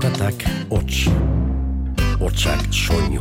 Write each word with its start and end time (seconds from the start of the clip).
Zaratak 0.00 0.44
hots, 0.72 1.10
hotsak 2.20 2.62
soinu, 2.72 3.20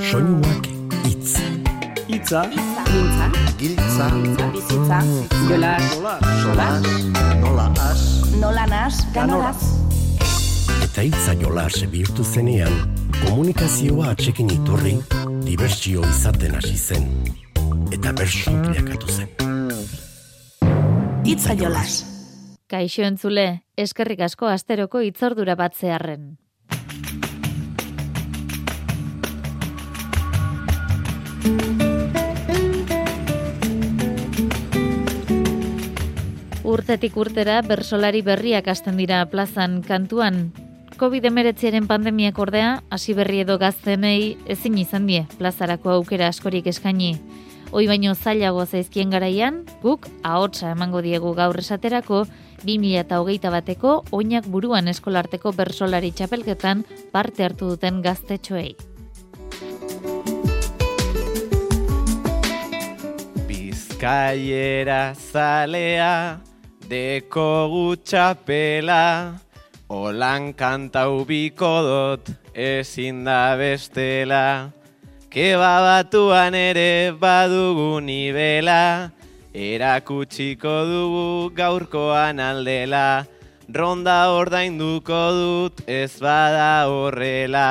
soinuak 0.00 0.68
itz. 1.04 1.34
Itza, 2.08 2.40
Mintza, 2.48 3.26
Giltza, 3.58 4.06
bizitza, 4.54 4.98
jola, 5.44 5.74
solas, 6.40 6.88
nola 7.42 7.66
as, 7.84 8.00
nola 8.40 8.64
nas, 8.66 9.04
ganoraz. 9.12 9.60
Eta 10.86 11.04
hitza 11.04 11.34
jolas 11.36 11.84
bihurtu 11.92 12.24
zenean, 12.24 12.72
komunikazioa 13.20 14.14
atxekin 14.14 14.54
iturri, 14.56 14.96
dibertsio 15.44 16.00
izaten 16.08 16.56
hasi 16.56 16.78
zen. 16.78 17.10
Eta 17.92 18.14
bersu 18.16 18.56
bilakatu 18.64 19.18
zen. 19.18 19.28
Itza 21.28 21.52
jolas. 21.52 22.09
Kaixo 22.70 23.02
entzule, 23.02 23.64
eskerrik 23.74 24.20
asko 24.22 24.46
asteroko 24.46 25.00
itzordura 25.02 25.56
batzearren. 25.58 26.36
Urtetik 36.62 37.16
urtera 37.18 37.56
bersolari 37.66 38.22
berriak 38.22 38.68
hasten 38.70 39.00
dira 39.02 39.24
plazan 39.26 39.80
kantuan. 39.82 40.52
COVID-19 41.00 41.88
pandemiak 41.90 42.38
ordea, 42.38 42.84
hasi 42.94 43.16
berri 43.18 43.40
edo 43.42 43.56
gaztenei 43.58 44.36
ezin 44.46 44.78
izan 44.78 45.10
die 45.10 45.24
plazarako 45.40 45.96
aukera 45.96 46.28
askorik 46.30 46.70
eskaini. 46.70 47.16
Hoi 47.74 47.88
baino 47.90 48.14
zailago 48.14 48.62
zaizkien 48.66 49.10
garaian, 49.10 49.64
guk 49.82 50.06
ahotsa 50.22 50.70
emango 50.76 51.02
diegu 51.02 51.34
gaur 51.34 51.58
esaterako 51.58 52.24
2008 52.64 53.50
bateko 53.52 53.92
oinak 54.16 54.46
buruan 54.46 54.88
eskolarteko 54.92 55.52
bersolari 55.56 56.12
txapelketan 56.12 56.84
parte 57.12 57.44
hartu 57.44 57.72
duten 57.72 58.00
gaztetxoei. 58.04 58.76
Bizkaiera 63.48 65.14
zalea, 65.14 66.40
deko 66.88 67.68
gutxapela, 67.72 69.38
holan 69.88 70.52
kantau 70.54 71.24
bikodot, 71.28 72.30
ezin 72.54 73.24
da 73.24 73.56
bestela. 73.58 74.70
Keba 75.30 75.74
batuan 75.84 76.56
ere 76.58 77.12
badugu 77.14 78.00
nibela, 78.02 79.12
erakutsiko 79.54 80.74
dugu 80.86 81.50
gaurkoan 81.54 82.38
aldela, 82.40 83.26
ronda 83.68 84.30
ordainduko 84.34 85.20
dut 85.34 85.82
ez 85.86 86.20
bada 86.22 86.86
horrela. 86.90 87.66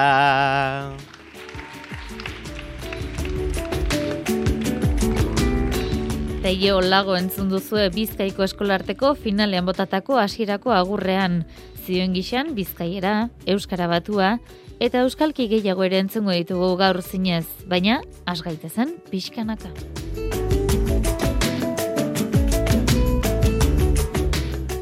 Teio 6.39 6.79
lago 6.81 7.17
entzun 7.19 7.49
duzue 7.51 7.89
Bizkaiko 7.93 8.45
eskolarteko 8.45 9.13
finalean 9.13 9.67
botatako 9.67 10.17
hasierako 10.17 10.71
agurrean. 10.73 11.43
Zioen 11.85 12.15
gixan 12.15 12.55
Bizkaiera, 12.55 13.29
Euskara 13.45 13.89
batua, 13.91 14.37
eta 14.79 15.03
Euskalki 15.03 15.49
gehiago 15.51 15.83
ere 15.83 15.99
entzungo 15.99 16.31
ditugu 16.31 16.75
gaur 16.79 17.01
zinez, 17.03 17.45
baina 17.67 18.01
has 18.25 18.41
gaitezen 18.41 18.95
pixkanaka. 19.11 19.73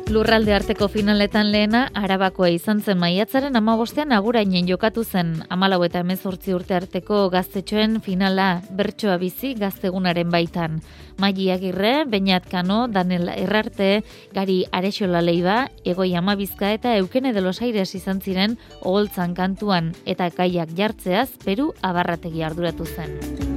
Lurralde 0.08 0.54
arteko 0.56 0.88
finaletan 0.88 1.50
lehena, 1.52 1.82
arabakoa 2.00 2.48
izan 2.54 2.80
zen 2.80 2.96
maiatzaren 3.02 3.60
amabostean 3.60 4.14
agurainen 4.16 4.70
jokatu 4.70 5.04
zen. 5.04 5.34
Amalau 5.52 5.82
eta 5.84 6.00
emezortzi 6.00 6.54
urte 6.56 6.78
arteko 6.78 7.26
gaztetxoen 7.34 7.98
finala 8.06 8.62
bertsoa 8.72 9.18
bizi 9.20 9.52
gaztegunaren 9.60 10.32
baitan. 10.32 10.80
Maigi 11.20 11.50
Agirre, 11.52 12.06
Beñat 12.08 12.48
Kano, 12.48 12.88
Daniel 12.88 13.28
Errarte, 13.36 14.06
Gari 14.32 14.64
Arexola 14.72 15.20
Leiba, 15.22 15.60
Egoi 15.84 16.14
Amabizka 16.16 16.72
eta 16.72 16.96
Eukene 16.96 17.34
de 17.34 17.42
los 17.42 17.62
Aires 17.62 17.94
izan 17.94 18.22
ziren 18.22 18.58
oholtzan 18.80 19.36
kantuan 19.36 19.92
eta 20.06 20.32
gaiak 20.32 20.72
jartzeaz 20.78 21.30
Peru 21.44 21.74
abarrategi 21.82 22.48
arduratu 22.48 22.88
zen. 22.88 23.57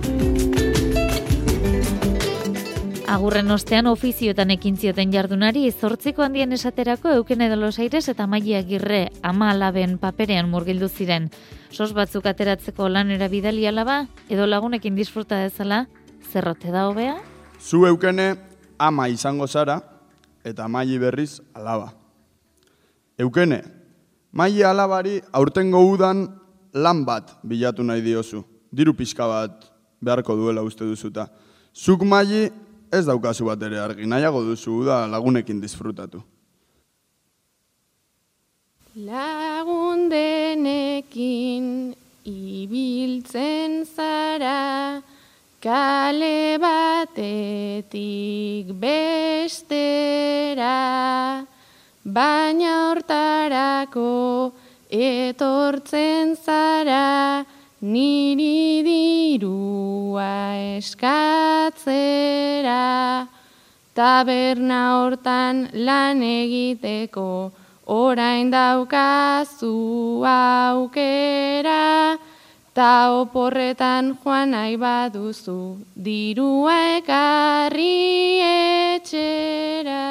Agurren 3.10 3.50
ostean 3.50 3.88
ofizioetan 3.91 4.53
ekin 4.54 4.76
zioten 4.78 5.10
jardunari 5.10 5.65
zortziko 5.72 6.22
handien 6.22 6.53
esaterako 6.54 7.10
eukene 7.16 7.48
de 7.50 7.56
los 7.56 7.81
aires 7.82 8.06
eta 8.09 8.28
maia 8.31 8.60
agirre 8.62 9.10
ama 9.22 9.48
alaben 9.50 9.97
paperean 9.98 10.47
murgildu 10.50 10.88
ziren. 10.88 11.26
Sos 11.70 11.91
batzuk 11.93 12.26
ateratzeko 12.31 12.88
lanera 12.88 13.26
bidali 13.28 13.66
alaba, 13.66 14.04
edo 14.28 14.47
lagunekin 14.47 14.94
disfruta 14.94 15.43
dezala, 15.43 15.88
zerrote 16.31 16.70
da 16.70 16.87
hobea? 16.87 17.16
zu 17.60 17.84
eukene 17.87 18.37
ama 18.78 19.09
izango 19.09 19.47
zara, 19.47 19.81
eta 20.44 20.69
maili 20.69 20.99
berriz 20.99 21.41
alaba. 21.54 21.93
Eukene, 23.19 23.62
maili 24.32 24.65
alabari 24.65 25.20
aurtengo 25.32 25.82
udan 25.91 26.28
lan 26.75 27.04
bat 27.04 27.37
bilatu 27.43 27.82
nahi 27.82 28.03
diozu. 28.03 28.44
Diru 28.72 28.94
pixka 28.94 29.26
bat 29.26 29.66
beharko 30.00 30.37
duela 30.37 30.62
uste 30.62 30.84
duzuta. 30.84 31.26
Zuk 31.75 32.03
maili 32.04 32.49
ez 32.92 33.06
daukazu 33.06 33.44
bat 33.46 33.62
ere 33.62 33.78
argi, 33.78 34.06
nahiago 34.06 34.42
duzu 34.44 34.84
da 34.84 35.06
lagunekin 35.06 35.60
disfrutatu. 35.62 36.22
Lagundenekin 39.06 41.94
ibiltzen 42.26 43.86
zara, 43.86 45.02
kale 45.62 46.58
batetik 46.58 47.06
bestera, 48.82 50.74
baina 52.04 52.90
hortarako 52.90 54.52
etortzen 54.90 56.34
zara, 56.34 57.46
niri 57.80 59.38
dirua 60.20 60.76
eskatzera, 60.76 61.97
taberna 63.94 64.81
hortan 65.00 65.69
lan 65.72 66.20
egiteko, 66.22 67.53
orain 67.86 68.50
daukazu 68.53 70.25
aukera, 70.25 72.19
ta 72.75 73.10
oporretan 73.20 74.16
joan 74.22 74.50
nahi 74.53 74.76
baduzu, 74.76 75.78
dirua 75.97 77.00
ekarri 77.00 78.41
etxera. 78.97 80.04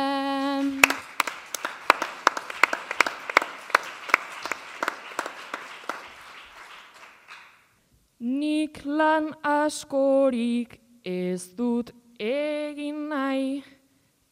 Nik 8.39 8.85
lan 8.85 9.33
askorik 9.43 10.77
ez 11.03 11.51
dut 11.57 11.89
egin 12.23 13.09
nahi, 13.11 13.63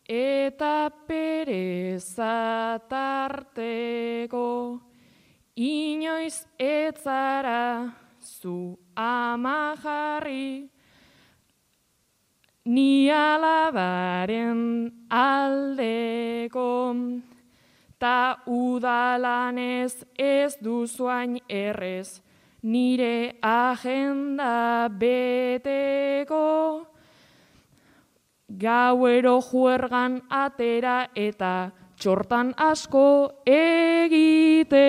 eta 0.08 0.88
pereza 1.08 2.80
tarteko, 2.88 4.80
inoiz 5.60 6.46
etzara 6.56 7.92
zu 8.24 8.78
ama 8.96 9.76
jarri, 9.84 10.70
ni 12.64 13.10
alabaren 13.12 14.62
aldeko, 15.10 16.72
ta 18.00 18.40
udalanez 18.46 20.06
ez 20.16 20.56
duzuain 20.64 21.42
errez, 21.50 22.22
nire 22.64 23.38
agenda 23.42 24.88
beteko, 24.90 26.88
gauero 28.48 29.42
juergan 29.42 30.22
atera 30.30 31.10
eta 31.14 31.72
txortan 31.98 32.54
asko 32.58 33.44
egiteko. 33.46 34.86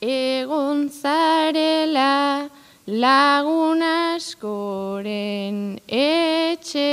egon 0.00 0.88
zarela 0.88 2.48
lagun 2.86 3.82
askoren 3.82 5.80
etxean, 5.90 6.84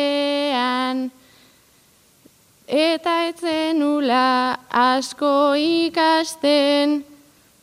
eta 2.67 3.27
etzenula 3.29 4.57
asko 4.73 5.53
ikasten, 5.53 7.05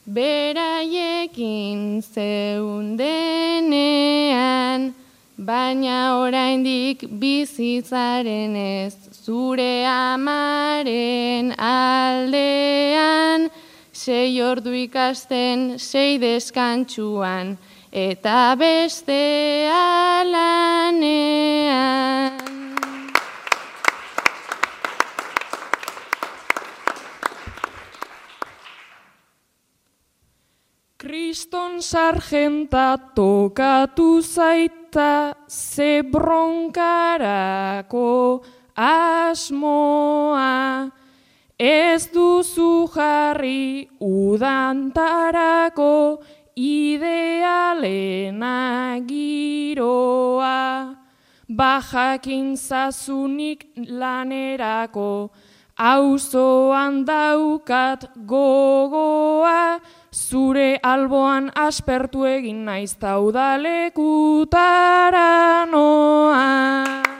beraiekin 0.06 2.03
zeundenean, 2.03 3.00
baina 5.37 6.19
oraindik 6.23 7.03
bizitzaren 7.21 8.55
ez 8.56 8.94
zure 9.25 9.87
amaren 9.87 11.53
aldean, 11.59 13.50
sei 13.93 14.43
ordu 14.43 14.71
ikasten, 14.87 15.79
sei 15.79 16.19
deskantxuan, 16.23 17.59
eta 17.93 18.55
beste 18.55 19.67
alanean. 19.67 21.11
Kriston 30.97 31.83
sargenta 31.83 32.97
tokatu 33.15 34.23
zaita 34.23 35.35
ze 35.49 36.03
bronkarako 36.03 37.33
asmoa. 38.77 40.91
Ez 41.59 42.09
duzu 42.15 42.87
jarri 42.95 43.89
udantarako 44.01 46.23
idealena 46.56 48.49
giroa. 49.06 50.97
Bajakin 51.50 52.56
zazunik 52.56 53.67
lanerako 53.76 55.31
auzoan 55.76 57.05
daukat 57.05 58.05
gogoa. 58.26 59.81
Zure 60.12 60.79
alboan 60.82 61.50
aspertu 61.55 62.25
egin 62.26 62.64
naiz 62.64 62.94
taudalekutara 62.99 65.67
noa. 65.70 67.19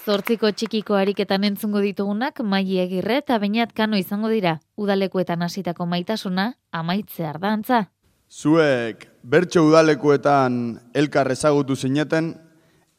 Zortziko 0.00 0.48
txikiko 0.48 0.94
ariketan 0.96 1.42
entzungo 1.44 1.80
ditugunak 1.84 2.38
maili 2.40 2.78
egirre 2.80 3.18
eta 3.20 3.36
bainat 3.38 3.74
kano 3.76 3.98
izango 4.00 4.30
dira. 4.32 4.54
Udalekuetan 4.80 5.42
hasitako 5.44 5.84
maitasuna 5.86 6.54
amaitze 6.72 7.26
ardantza. 7.28 7.82
Zuek 8.30 9.04
bertso 9.22 9.66
udalekuetan 9.66 10.78
elkar 10.94 11.28
ezagutu 11.34 11.76
zineten 11.76 12.32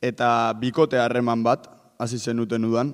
eta 0.01 0.53
bikote 0.61 0.99
harreman 1.01 1.41
bat 1.43 1.65
hasi 1.97 2.19
zenuten 2.19 2.65
udan. 2.69 2.93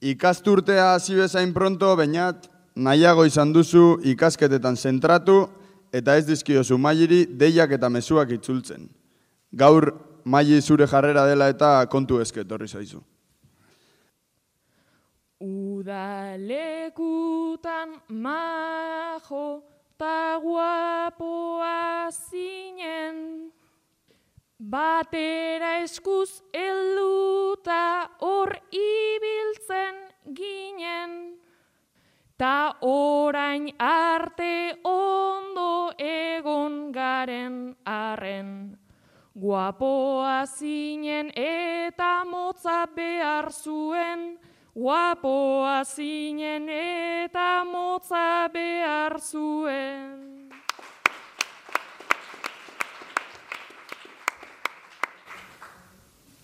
Ikasturtea 0.00 0.92
hasi 0.94 1.16
bezain 1.16 1.54
pronto, 1.54 1.94
bainat 1.96 2.50
nahiago 2.76 3.24
izan 3.24 3.54
duzu 3.56 4.02
ikasketetan 4.04 4.76
zentratu 4.76 5.46
eta 5.92 6.16
ez 6.16 6.26
dizkiozu 6.26 6.76
mailiri 6.78 7.24
deiak 7.26 7.72
eta 7.72 7.88
mezuak 7.88 8.36
itzultzen. 8.36 8.90
Gaur 9.52 9.94
maili 10.24 10.60
zure 10.60 10.86
jarrera 10.86 11.26
dela 11.26 11.48
eta 11.48 11.86
kontu 11.86 12.20
ezke 12.20 12.40
etorri 12.40 12.68
zaizu. 12.68 13.02
Udalekutan 15.40 16.68
majo 18.08 19.62
ta 19.98 20.38
guapoa 20.42 22.10
zinen. 22.10 23.52
Batera 24.58 25.78
eskuz 25.84 26.42
helduta 26.52 28.10
hor 28.20 28.50
ibiltzen 28.72 29.94
ginen. 30.34 31.38
Ta 32.36 32.74
orain 32.82 33.70
arte 33.78 34.78
ondo 34.84 35.92
egon 35.98 36.92
garen 36.92 37.76
arren. 37.84 38.77
Guapoa 39.38 40.46
zinen 40.46 41.30
eta 41.36 42.24
motza 42.26 42.88
behar 42.90 43.52
zuen. 43.52 44.38
Guapoa 44.74 45.84
zinen 45.84 46.66
eta 46.68 47.62
motza 47.64 48.48
behar 48.50 49.20
zuen. 49.20 50.50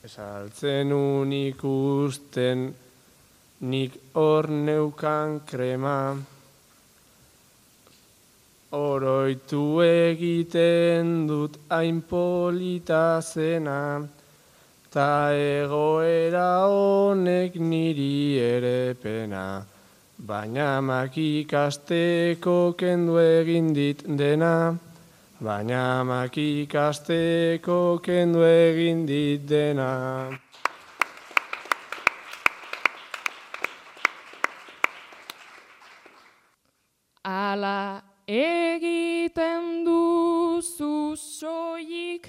Esaltzen 0.05 0.93
un 0.93 1.33
ikusten 1.33 2.69
nik 3.61 3.99
hor 4.15 4.47
neukan 4.51 5.41
krema. 5.43 6.15
Oroitu 8.75 9.79
egiten 9.87 11.29
dut 11.29 11.57
hain 11.71 12.01
polita 12.03 13.21
zena, 13.23 14.03
ta 14.91 15.31
egoera 15.31 16.67
honek 16.67 17.55
niri 17.55 18.39
ere 18.43 18.95
pena. 18.95 19.63
Baina 20.19 20.81
makikasteko 20.83 22.75
kendu 22.75 23.19
egin 23.23 23.73
dit 23.75 24.03
dena, 24.19 24.75
baina 25.41 26.03
makikasteko 26.03 27.79
kendu 28.03 28.43
egin 28.43 29.07
dit 29.07 29.47
dena. 29.47 29.91
Ala 37.25 38.04
egiten 38.27 39.85
duzu 39.85 41.17
soilik 41.17 42.29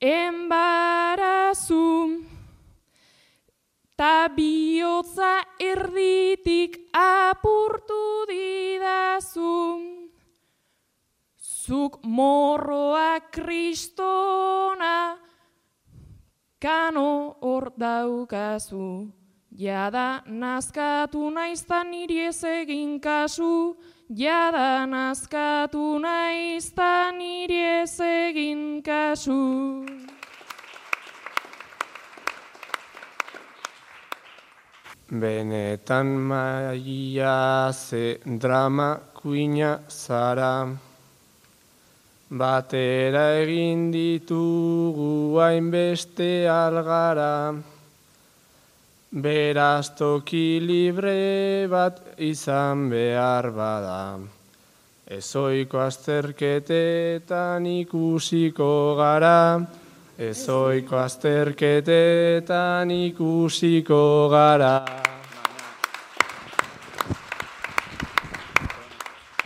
enbarazu, 0.00 1.86
ta 3.96 4.28
bihotza 4.28 5.44
erditik 5.60 6.78
apurtu 6.92 8.26
didazu. 8.28 9.80
Zuk 11.36 12.00
morroa 12.02 13.20
kristona, 13.30 15.16
kano 16.58 17.36
hor 17.40 17.72
daukazu. 17.76 19.19
Jada 19.58 20.22
nazkatu 20.26 21.28
naizta 21.34 21.82
niri 21.82 22.20
ez 22.28 22.44
egin 22.44 23.00
kasu, 23.00 23.74
jada 24.08 24.86
nazkatu 24.86 25.98
naizta 25.98 27.10
niri 27.10 27.82
ez 27.82 27.98
egin 28.00 28.80
kasu. 28.80 29.86
Benetan 35.10 36.06
maia 36.06 37.72
ze 37.72 38.20
drama 38.24 39.00
kuina 39.12 39.80
zara. 39.88 40.78
Batera 42.30 43.34
egin 43.42 43.90
ditugu 43.90 45.34
hainbeste 45.40 46.46
algara. 46.46 47.69
Beraz 49.10 49.90
toki 49.98 50.60
libre 50.62 51.66
bat 51.66 51.98
izan 52.22 52.86
behar 52.92 53.50
bada. 53.50 54.20
Ezoiko 55.10 55.80
azterketetan 55.82 57.66
ikusiko 57.66 58.94
gara. 58.94 59.66
Ezoiko 60.16 60.96
azterketetan 61.02 62.90
ikusiko 62.94 64.28
gara. 64.30 65.09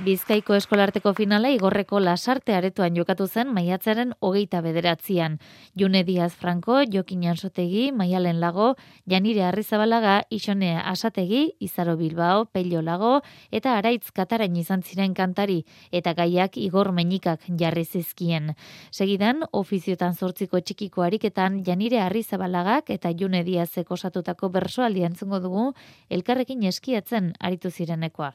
Bizkaiko 0.05 0.53
eskolarteko 0.53 1.15
finala 1.17 1.49
igorreko 1.55 1.97
lasarte 2.03 2.53
aretoan 2.53 2.97
jokatu 2.99 3.25
zen 3.25 3.49
maiatzaren 3.57 4.11
hogeita 4.21 4.59
bederatzian. 4.61 5.39
June 5.81 6.03
Diaz 6.05 6.35
Franco, 6.35 6.83
Jokin 6.93 7.23
Jansotegi, 7.25 7.87
Maialen 7.93 8.43
Lago, 8.43 8.75
Janire 9.09 9.47
Arrizabalaga, 9.47 10.19
Isone 10.29 10.75
Asategi, 10.77 11.55
Izaro 11.59 11.97
Bilbao, 11.97 12.45
Pello 12.53 12.83
Lago, 12.83 13.23
eta 13.51 13.79
Araitz 13.79 14.13
Katarain 14.13 14.61
izan 14.61 14.83
ziren 14.83 15.15
kantari, 15.15 15.63
eta 15.91 16.13
gaiak 16.13 16.59
igor 16.61 16.93
menikak 16.93 17.49
jarri 17.49 17.87
zizkien. 17.87 18.53
Segidan, 18.93 19.41
ofiziotan 19.53 20.13
zortziko 20.21 20.61
txikiko 20.61 21.09
ariketan, 21.09 21.63
Janire 21.65 22.05
Arrizabalaga 22.05 22.83
eta 22.89 23.17
June 23.17 23.41
Diazek 23.45 23.91
osatutako 23.91 24.53
bersoaldi 24.53 25.09
entzungo 25.09 25.41
dugu, 25.41 25.71
elkarrekin 26.11 26.69
eskiatzen 26.69 27.33
aritu 27.41 27.71
zirenekoa. 27.71 28.35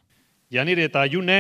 Janire 0.50 0.88
eta 0.90 1.04
June 1.06 1.36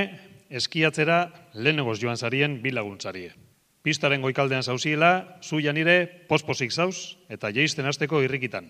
eskiatzera 0.53 1.31
lehenengoz 1.57 1.97
joan 2.01 2.17
zarien 2.17 2.61
bi 2.61 2.69
laguntzarie. 2.69 3.33
Pistaren 3.81 4.21
goikaldean 4.21 4.61
zauziela, 4.61 5.39
zu 5.41 5.59
Janire 5.59 6.05
posposik 6.29 6.71
zauz 6.71 7.17
eta 7.29 7.49
jeisten 7.49 7.85
hasteko 7.89 8.21
irrikitan. 8.21 8.69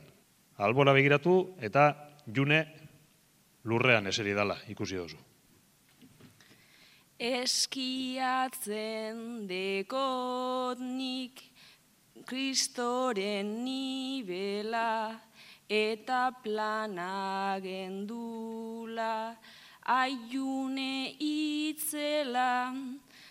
Albora 0.57 0.93
begiratu 0.95 1.55
eta 1.59 1.91
June 2.35 2.65
lurrean 3.65 4.07
eseri 4.07 4.33
dala 4.37 4.55
ikusi 4.71 4.95
duzu. 4.95 5.17
Eskiatzen 7.19 9.17
dekot 9.49 10.79
nik 10.79 11.43
kristoren 12.23 13.65
nibela 13.65 15.19
eta 15.67 16.31
plana 16.43 17.59
gendula 17.59 19.35
aiune 19.85 21.15
itzela 21.19 22.73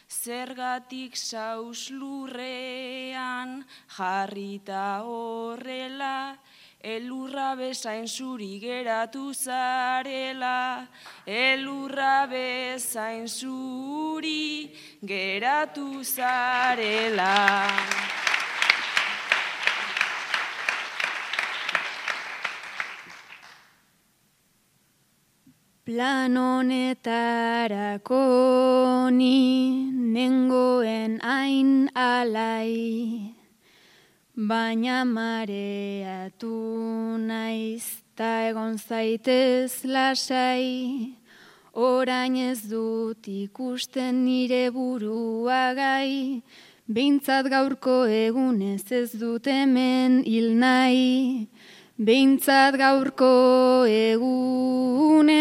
zergatik 0.09 1.17
saus 1.17 1.91
lurrean 1.91 3.65
jarrita 3.97 5.03
horrela 5.05 6.37
elurra 6.81 7.57
bezain 7.57 8.07
zuri 8.07 8.59
geratu 8.61 9.35
zarela 9.35 10.89
elurra 11.27 12.27
bezain 12.31 13.27
zuri 13.27 14.73
geratu 15.05 16.03
zarela 16.05 17.35
Plan 25.89 26.37
honetarako 26.37 28.21
ni 29.09 29.89
nengoen 29.89 31.17
hain 31.25 31.89
alai, 31.97 33.33
baina 34.37 34.99
mareatu 35.09 36.53
naiz 37.25 38.05
ta 38.15 38.33
egon 38.51 38.77
zaitez 38.77 39.73
lasai, 39.85 41.17
orain 41.73 42.37
ez 42.37 42.61
dut 42.69 43.25
ikusten 43.25 44.25
nire 44.27 44.69
burua 44.69 45.73
gai, 45.73 46.43
Bintzat 46.89 47.45
gaurko 47.53 48.07
egunez 48.09 48.93
ez 48.93 49.13
dut 49.13 49.45
hemen 49.45 50.23
hil 50.25 50.55
nahi, 50.57 51.49
Beintzat 51.99 52.77
gaurko 52.79 53.83
egunez 53.91 55.35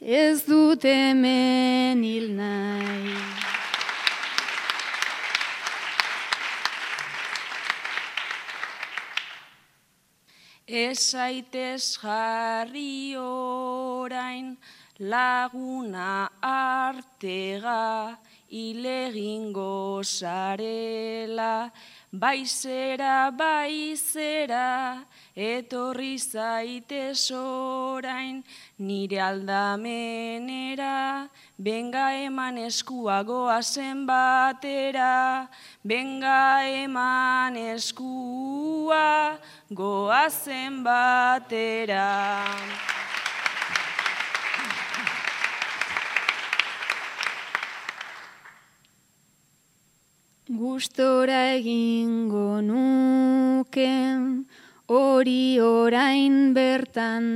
ez 0.00 0.40
dut 0.46 0.80
hemen 0.88 2.00
hil 2.00 2.30
nahi. 2.32 3.12
Ezaitez 10.64 12.00
jarri 12.00 13.12
orain 13.20 14.56
laguna 14.98 16.30
artega 16.40 18.16
ilegingo 18.48 20.00
sarela, 20.02 21.70
baizera, 22.12 23.30
baizera, 23.30 25.04
etorri 25.36 26.18
zaitez 26.18 27.30
orain 27.30 28.42
nire 28.78 29.20
aldamenera, 29.20 31.28
benga 31.58 32.12
eman 32.24 32.58
eskua 32.58 33.22
goazen 33.24 34.06
batera, 34.06 35.48
benga 35.84 36.64
eman 36.64 37.56
eskua 37.56 39.38
goazen 39.70 40.82
batera. 40.82 42.97
Gustora 50.48 51.60
egingo 51.60 52.62
nuken 52.64 54.46
hori 54.88 55.60
orain 55.60 56.54
bertan, 56.56 57.26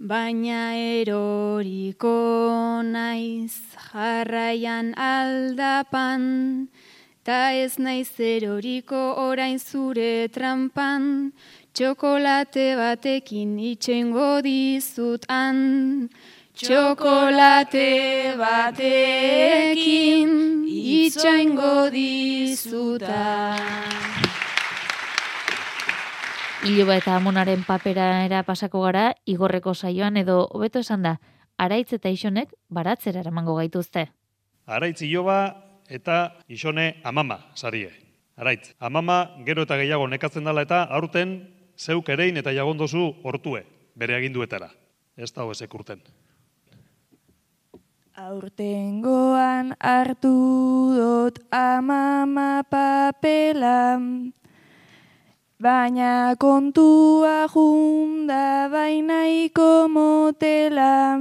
baina 0.00 0.74
eroriko 0.74 2.82
naiz 2.82 3.54
jarraian 3.92 4.90
aldapan, 4.98 6.66
ta 7.22 7.54
ez 7.54 7.78
naiz 7.78 8.10
eroriko 8.18 9.14
orain 9.28 9.62
zure 9.62 10.26
trampan, 10.34 11.30
txokolate 11.74 12.74
batekin 12.74 13.54
itxengo 13.70 14.42
dizutan. 14.42 16.10
Txokolate 16.58 18.34
batekin 18.34 20.30
itxengo 20.66 21.86
dizutan. 21.94 23.62
Iloba 26.66 26.96
eta 26.98 27.14
amonaren 27.14 27.62
papera 27.62 28.24
era 28.26 28.42
pasako 28.42 28.82
gara, 28.88 29.14
igorreko 29.22 29.70
saioan 29.70 30.18
edo 30.18 30.50
hobeto 30.50 30.82
esan 30.82 31.06
da, 31.06 31.14
araitz 31.62 31.92
eta 31.94 32.10
isonek 32.10 32.50
baratzera 32.66 33.22
eramango 33.22 33.54
gaituzte. 33.62 34.08
Araitz 34.66 35.06
iloba 35.06 35.38
eta 35.86 36.42
isone 36.48 36.98
amama, 37.04 37.38
sarie. 37.54 37.94
Araitz, 38.34 38.74
amama 38.80 39.30
gero 39.46 39.62
eta 39.62 39.78
gehiago 39.78 40.10
nekatzen 40.10 40.42
dela 40.42 40.66
eta 40.66 40.82
aurten 40.90 41.54
zeuk 41.78 42.08
erein 42.10 42.36
eta 42.42 42.50
jagondozu 42.50 43.12
hortue, 43.22 43.62
bere 43.94 44.18
aginduetara. 44.18 44.74
Ez 45.14 45.30
da 45.30 45.46
hozek 45.46 45.70
urten. 45.74 46.02
Aurtengoan 48.18 49.76
hartu 49.78 50.90
dut 50.90 51.36
amama 51.54 52.64
papela, 52.66 53.94
baina 55.62 56.34
kontua 56.34 57.46
junda 57.46 58.66
bainaiko 58.72 59.86
motela. 59.86 61.14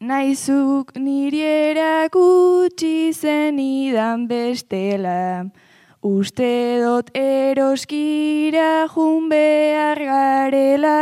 Naizuk 0.00 0.96
niri 0.96 1.44
erakutsi 1.52 3.12
zenidan 3.12 4.24
bestela, 4.26 5.52
uste 6.00 6.80
dut 6.80 7.12
eroskira 7.12 8.88
jun 8.88 9.28
behar 9.28 10.00
garela. 10.00 10.98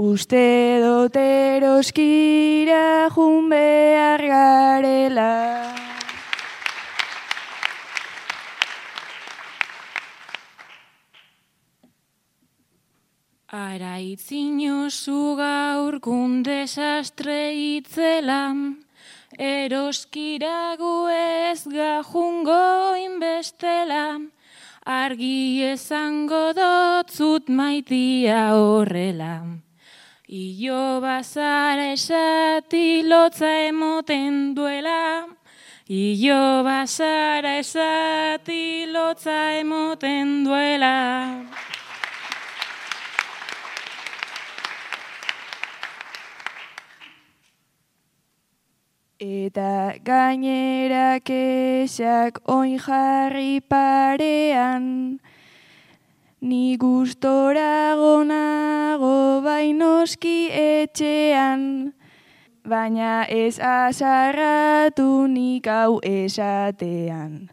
Uste 0.00 0.80
dut 0.80 1.16
eroskira 1.20 3.10
jun 3.12 3.50
behar 3.50 4.22
garela. 4.30 5.34
Araitzinozu 13.52 15.36
gaur 15.36 16.00
desastre 16.48 17.52
itzela, 17.52 18.56
eroskirago 19.36 21.10
ez 21.12 21.60
gajungo 21.68 22.96
inbestela, 22.96 24.18
argi 24.86 25.62
esango 25.76 26.54
dotzut 26.56 27.50
maitia 27.50 28.54
horrela. 28.56 29.60
Io 30.32 31.00
bazara 31.00 31.90
esati 31.90 33.02
lotza 33.02 33.50
emoten 33.66 34.54
duela, 34.54 35.26
Io 35.88 36.62
bazara 36.62 37.58
esati 37.58 38.86
lotza 38.86 39.58
emoten 39.58 40.44
duela. 40.44 41.42
Eta 49.18 49.98
gainera 50.04 51.18
kexak 51.18 52.38
oin 52.46 52.78
jarri 52.78 53.60
parean, 53.60 55.18
Ni 56.42 56.78
gustora 56.78 57.92
gonago 58.00 59.42
bainoski 59.44 60.48
etxean, 60.48 61.92
baina 62.64 63.26
ez 63.28 63.58
azarratu 63.60 65.28
nik 65.28 65.68
hau 65.68 66.00
esatean. 66.00 67.50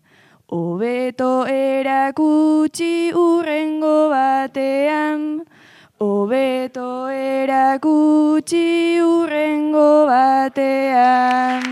Obeto 0.48 1.44
erakutsi 1.52 3.12
urrengo 3.12 4.08
batean, 4.16 5.44
Obeto 6.00 7.10
erakutsi 7.12 9.02
urrengo 9.04 10.08
batean. 10.08 11.64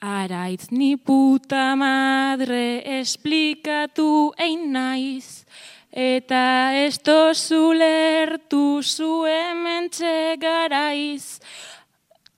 Araitz 0.00 0.70
ni 0.70 0.96
puta 0.96 1.76
madre 1.76 2.80
esplikatu 3.00 4.32
ein 4.38 4.72
naiz, 4.72 5.44
Eta 5.92 6.70
ez 6.72 6.98
tozu 7.02 7.72
lertu 7.74 8.80
zu 8.80 9.26
hementxe 9.26 10.36
garaiz, 10.38 11.40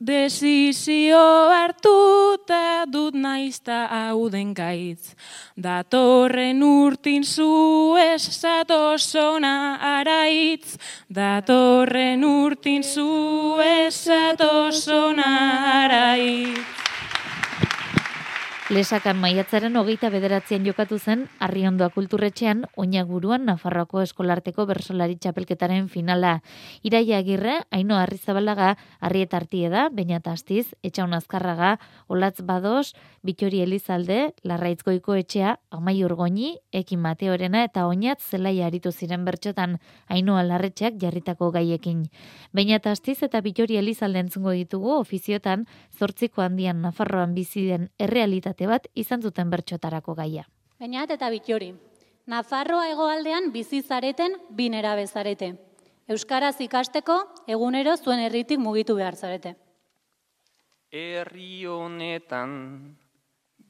Desizio 0.03 1.23
hartuta 1.55 2.83
dut 2.91 3.15
naizta 3.15 3.85
hau 3.87 4.27
den 4.33 4.51
gaitz. 4.53 5.13
Datorren 5.55 6.65
urtin 6.67 7.23
zu 7.23 7.95
ez 8.03 8.25
zatozona 8.41 9.79
araitz. 9.79 10.75
Datorren 11.07 12.25
urtin 12.27 12.83
zu 12.83 13.61
ez 13.63 13.95
zatozona 13.95 15.31
araitz. 15.85 16.82
Lesakan 18.73 19.19
maiatzaren 19.21 19.75
hogeita 19.77 20.09
bederatzean 20.09 20.65
jokatu 20.65 20.97
zen 20.97 21.27
Arriondoa 21.45 21.91
kulturretxean 21.93 22.63
oinak 22.81 23.11
buruan 23.11 23.43
Nafarroako 23.45 24.01
eskolarteko 24.01 24.65
bersolari 24.65 25.19
txapelketaren 25.21 25.91
finala. 25.93 26.39
Iraia 26.81 27.19
agirre, 27.21 27.59
haino 27.69 27.99
arrizabalaga, 28.01 28.71
arrieta 29.05 29.37
artie 29.43 29.69
da, 29.69 29.91
baina 29.93 30.23
astiz, 30.33 30.71
etxaun 30.81 31.13
azkarraga, 31.13 31.75
olatz 32.09 32.41
bados, 32.41 32.95
bitori 33.21 33.61
elizalde, 33.61 34.33
larraitzkoiko 34.43 35.19
etxea, 35.21 35.59
amai 35.71 35.99
urgoni, 36.09 36.55
ekin 36.73 37.05
mateorena 37.05 37.67
eta 37.69 37.85
oinat 37.87 38.25
zelaia 38.25 38.71
aritu 38.73 38.89
ziren 38.91 39.29
bertxotan 39.29 39.77
hainoa 40.09 40.47
larretxeak 40.49 40.97
jarritako 40.97 41.51
gaiekin. 41.53 42.07
Baina 42.57 42.81
astiz 42.89 43.19
eta 43.23 43.45
bitori 43.45 43.77
elizalde 43.77 44.25
entzungo 44.25 44.57
ditugu 44.57 44.97
ofiziotan, 44.97 45.67
zortziko 45.93 46.41
handian 46.41 46.81
Nafarroan 46.81 47.35
bizi 47.35 47.69
den 47.69 47.91
errealitate 47.99 48.62
bat 48.67 48.87
izan 48.95 49.23
zuten 49.23 49.51
bertxotarako 49.51 50.15
gaia. 50.15 50.47
Bainat 50.81 51.11
eta 51.15 51.31
bitori, 51.31 51.73
Nafarroa 52.27 52.87
hegoaldean 52.87 53.51
bizi 53.51 53.81
zareten 53.83 54.37
binera 54.55 54.95
bezarete. 54.95 55.53
Euskaraz 56.09 56.55
ikasteko 56.63 57.17
egunero 57.51 57.97
zuen 57.97 58.21
herritik 58.23 58.61
mugitu 58.63 58.95
behar 58.95 59.17
zarete. 59.17 59.57
Herri 60.93 61.65
honetan 61.67 62.53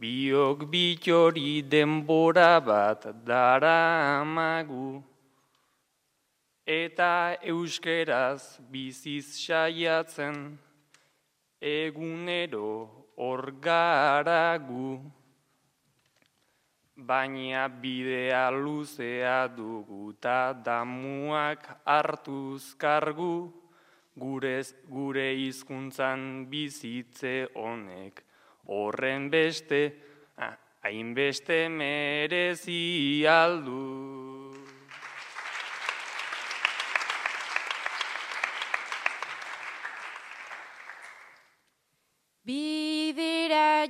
biok 0.03 0.67
bitori 0.69 1.63
denbora 1.63 2.61
bat 2.61 3.07
dara 3.25 4.21
amagu 4.21 5.01
eta 6.67 7.39
euskeraz 7.55 8.59
biziz 8.71 9.47
saiatzen 9.47 10.59
egunero 11.61 12.69
hor 13.17 13.53
garagu, 13.61 15.01
baina 16.97 17.69
bidea 17.69 18.51
luzea 18.51 19.49
dugu 19.49 20.13
ta 20.21 20.53
damuak 20.53 21.81
hartuz 21.85 22.75
kargu, 22.77 23.53
gurez, 24.17 24.75
gure 24.89 25.35
hizkuntzan 25.35 26.47
bizitze 26.51 27.49
honek. 27.55 28.25
Horren 28.69 29.31
beste, 29.31 29.83
hainbeste 30.83 31.69
merezi 31.69 33.27
aldu. 33.27 34.03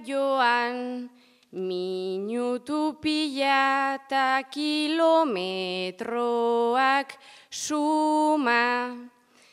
Joan 0.00 1.10
minutu 1.52 2.96
pila 3.00 4.00
eta 4.00 4.42
kilometroak 4.48 7.12
suma. 7.50 8.96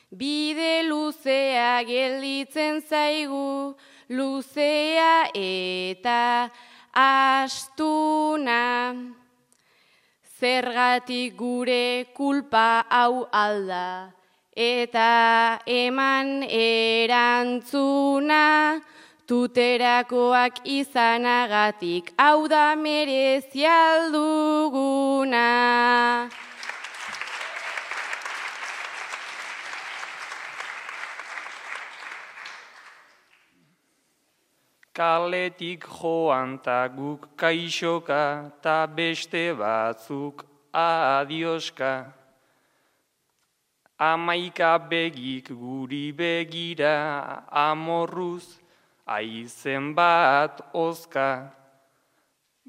Bide 0.10 0.84
luzea 0.88 1.84
gelditzen 1.84 2.82
zaigu, 2.82 3.75
luzea 4.10 5.30
eta 5.36 6.49
astuna. 6.93 8.95
Zergatik 10.39 11.36
gure 11.36 12.06
kulpa 12.15 12.86
hau 12.89 13.28
alda 13.32 14.13
eta 14.56 15.60
eman 15.67 16.43
erantzuna 16.43 18.82
tuterakoak 19.29 20.65
izanagatik 20.65 22.09
hau 22.17 22.49
da 22.49 22.73
merezialduguna. 22.73 25.45
Kaletik 34.97 35.85
joan 35.85 36.57
ta 36.65 36.89
guk 36.89 37.29
kaixoka 37.37 38.49
ta 38.63 38.87
beste 38.87 39.53
batzuk 39.53 40.45
adioska. 40.73 42.13
Amaika 43.99 44.79
begik 44.89 45.49
guri 45.53 46.11
begira 46.17 47.43
amorruz, 47.51 48.59
aizen 49.10 49.93
bat 49.95 50.62
oska. 50.74 51.52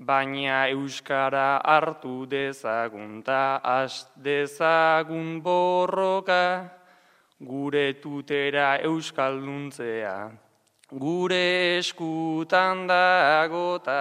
Baina 0.00 0.64
euskara 0.72 1.60
hartu 1.60 2.24
dezagun 2.24 3.22
ta 3.22 3.60
as 3.62 4.06
dezagun 4.16 5.42
borroka, 5.44 6.70
gure 7.36 7.92
tutera 8.00 8.80
euskalduntzea, 8.80 10.16
gure 10.88 11.76
eskutan 11.78 12.86
dagota. 12.88 14.00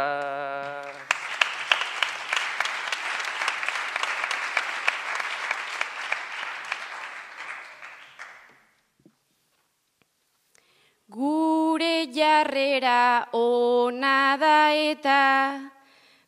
Gure 11.09 12.05
jarrera 12.13 13.25
ona 13.33 14.37
da 14.37 14.69
eta 14.77 15.57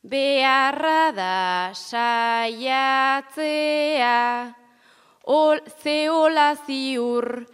beharra 0.02 1.12
da 1.14 1.70
saiatzea. 1.70 2.96
Ol, 5.30 5.62
zeola 5.84 6.56
ziur 6.66 7.46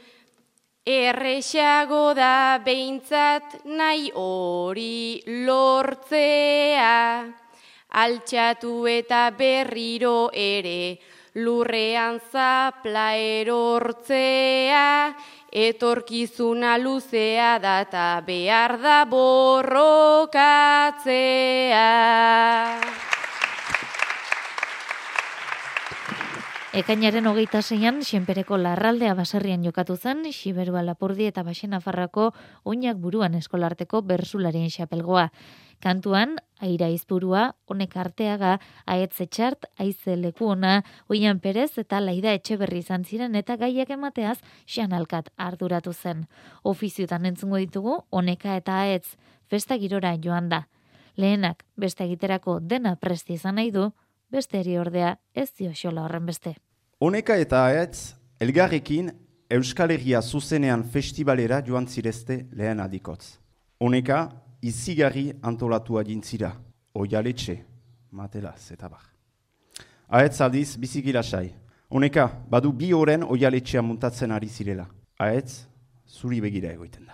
erresago 0.88 2.14
da 2.16 2.64
behintzat 2.64 3.60
nahi 3.76 4.08
hori 4.16 5.20
lortzea. 5.44 7.28
Altxatu 8.08 8.88
eta 8.88 9.36
berriro 9.36 10.32
ere 10.32 10.96
lurrean 11.38 12.18
zapla 12.32 13.16
erortzea 13.16 15.16
etorkizuna 15.54 16.78
luzea 16.82 17.60
data 17.62 18.22
behar 18.26 18.80
da 18.82 19.06
borrokatzea. 19.06 20.34
Ekainaren 26.78 27.26
hogeita 27.26 27.62
zeian, 27.62 28.04
Xenpereko 28.06 28.58
larraldea 28.62 29.16
baserrian 29.18 29.64
jokatu 29.66 29.96
zen, 29.98 30.20
Xiberua 30.30 30.84
Lapurdi 30.86 31.26
eta 31.26 31.42
Baxena 31.42 31.80
Farrako 31.82 32.28
oinak 32.70 33.00
buruan 33.02 33.34
eskolarteko 33.40 34.04
bersularien 34.06 34.70
xapelgoa. 34.70 35.32
Kantuan, 35.80 36.38
aira 36.60 36.88
izburua, 36.90 37.52
honek 37.70 37.94
arteaga, 38.02 38.56
aetze 38.90 39.28
txart, 39.30 39.68
aize 39.78 40.16
leku 40.18 40.48
ona, 40.50 40.82
oian 41.10 41.40
perez 41.40 41.78
eta 41.78 42.00
laida 42.02 42.34
etxe 42.34 42.58
berri 42.58 42.82
izan 42.82 43.06
ziren 43.06 43.36
eta 43.38 43.58
gaiak 43.62 43.92
emateaz 43.94 44.40
xan 44.66 44.94
alkat 44.98 45.30
arduratu 45.38 45.94
zen. 45.94 46.26
Ofiziotan 46.64 47.30
entzungo 47.30 47.62
ditugu, 47.62 48.00
honeka 48.10 48.56
eta 48.58 48.80
aetz, 48.88 49.18
festa 49.46 49.78
girora 49.78 50.16
joan 50.24 50.50
da. 50.50 50.64
Lehenak, 51.18 51.64
beste 51.78 52.06
egiterako 52.06 52.60
dena 52.60 52.96
presti 52.96 53.38
izan 53.38 53.58
nahi 53.62 53.72
du, 53.72 53.92
beste 54.34 54.60
eri 54.60 54.78
ordea 54.78 55.16
ez 55.34 55.52
dio 55.54 55.72
xola 55.74 56.04
horren 56.06 56.26
beste. 56.26 56.56
Honeka 57.00 57.38
eta 57.38 57.64
aetz, 57.70 58.18
elgarrekin 58.42 59.14
Euskal 59.50 59.94
Herria 59.94 60.22
zuzenean 60.22 60.84
festivalera 60.92 61.62
joan 61.66 61.88
zirezte 61.88 62.48
lehen 62.52 62.82
adikotz. 62.84 63.38
Honeka, 63.80 64.26
izigarri 64.62 65.34
antolatu 65.42 65.98
adintzira, 66.00 66.52
oialetxe, 66.94 67.66
matelaz 68.12 68.72
eta 68.72 68.90
bar. 68.90 69.02
Aetz 70.10 70.42
aldiz, 70.42 70.78
biziki 70.80 71.14
lasai. 71.14 71.54
Honeka, 71.90 72.32
badu 72.50 72.72
bi 72.72 72.94
oren 72.94 73.24
oialetxea 73.24 73.82
muntatzen 73.82 74.32
ari 74.32 74.48
zirela. 74.48 74.88
Aetz, 75.20 75.66
zuri 76.08 76.42
begira 76.42 76.72
egoiten 76.72 77.06
da. 77.06 77.14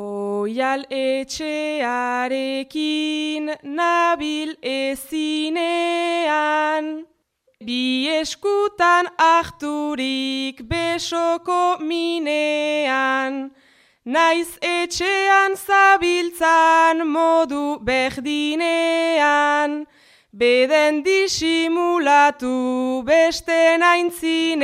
Oial 0.00 0.84
etxearekin 0.90 3.50
nabil 3.64 4.54
ezinean, 4.62 5.64
bi 7.60 8.08
eskutan 8.20 9.06
ahturik 9.18 10.62
besoko 10.68 11.78
minean, 11.80 13.50
naiz 14.10 14.50
etxean 14.58 15.52
zabiltzan 15.66 16.98
modu 17.14 17.78
berdinean, 17.86 19.72
beden 20.34 20.94
disimulatu 21.06 22.56
beste 23.06 23.78
naintzinean. 23.78 24.60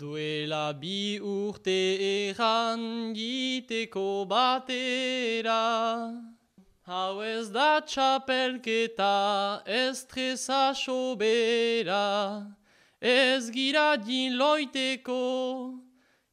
Duela 0.00 0.72
bi 0.80 1.20
urte 1.20 1.80
erran 2.08 3.12
giteko 3.12 4.24
batera, 4.32 5.62
hau 6.86 7.22
ez 7.22 7.50
da 7.54 7.80
txapelketa 7.86 9.62
estresa 9.66 10.72
sobera, 10.74 12.46
ez 13.00 13.50
gira 13.50 13.96
din 13.96 14.36
loiteko, 14.36 15.78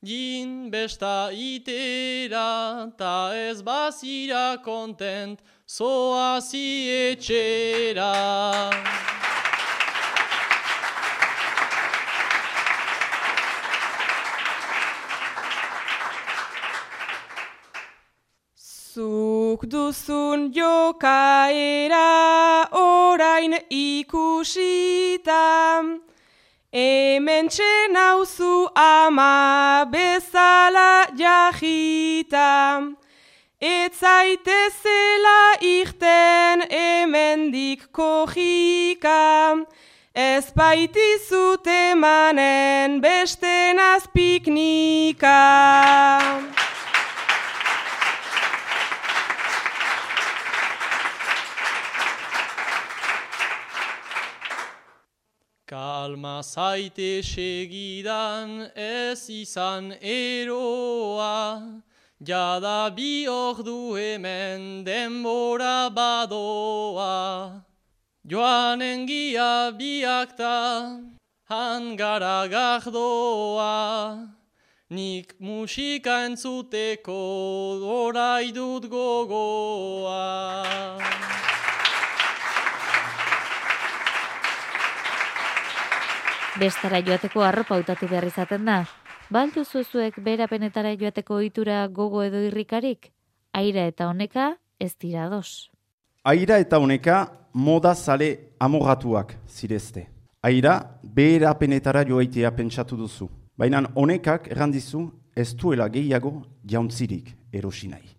din 0.01 0.69
besta 0.71 1.29
itera, 1.31 2.89
ta 2.97 3.29
ez 3.35 3.61
bazira 3.61 4.57
kontent, 4.63 5.39
zoazi 5.67 6.89
etxera. 7.11 8.13
Zuk 19.59 19.71
duzun 19.71 20.53
jokaera 20.53 21.99
orain 22.71 23.53
ikusita, 23.69 25.43
hemen 26.71 27.49
txenauzu 27.49 28.69
ama 28.75 29.85
bezala 29.91 31.07
jahita, 31.17 32.87
ez 33.59 33.91
zaitezela 33.99 35.59
irten 35.59 36.63
hemendik 36.71 37.91
kojika, 37.91 39.65
ez 40.15 40.53
baitizut 40.55 41.67
emanen 41.67 43.01
beste 43.01 43.73
nazpiknika. 43.75 45.39
Kalma 56.09 56.41
zaite 56.41 57.21
segidan 57.21 58.71
ez 58.75 59.29
izan 59.29 59.93
eroa, 60.01 61.81
jada 62.19 62.89
bi 62.97 63.27
ordu 63.29 63.93
hemen 63.95 64.83
denbora 64.83 65.93
badoa. 65.93 67.61
Joan 68.25 68.81
engia 68.81 69.71
biakta, 69.77 70.97
hangara 71.47 72.47
gahdoa, 72.49 74.33
nik 74.89 75.35
musika 75.39 76.25
entzuteko 76.25 77.21
orai 78.01 78.51
dut 78.51 78.89
gogoa. 78.89 80.25
Bestara 86.59 86.99
joateko 86.99 87.39
arropa 87.39 87.77
hautatu 87.77 88.07
behar 88.11 88.25
izaten 88.27 88.65
da. 88.67 88.81
Baldu 89.31 89.61
zuzuek 89.63 90.17
berapenetara 90.25 90.91
joateko 90.99 91.37
ohitura 91.37 91.85
gogo 91.87 92.23
edo 92.25 92.41
irrikarik? 92.43 93.13
Aira 93.53 93.85
eta 93.87 94.09
honeka 94.09 94.49
ez 94.79 94.91
dira 94.99 95.29
dos. 95.31 95.69
Aira 96.23 96.57
eta 96.59 96.81
honeka 96.83 97.21
moda 97.53 97.95
zale 97.95 98.29
amogatuak 98.59 99.37
zirezte. 99.47 100.07
Aira 100.43 100.75
berapenetara 101.03 102.03
joaitea 102.03 102.51
pentsatu 102.51 102.97
duzu. 102.97 103.29
Baina 103.57 103.85
honekak 103.95 104.51
errandizu 104.51 105.07
ez 105.35 105.53
duela 105.55 105.87
gehiago 105.87 106.41
jauntzirik 106.65 107.35
erosi 107.53 107.87
nahi. 107.87 108.18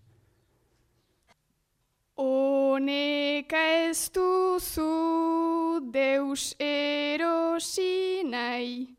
Honeka 2.81 3.61
ez 3.85 4.09
duzu 4.09 5.85
deus 5.93 6.55
erosi 6.57 8.25
nahi, 8.25 8.97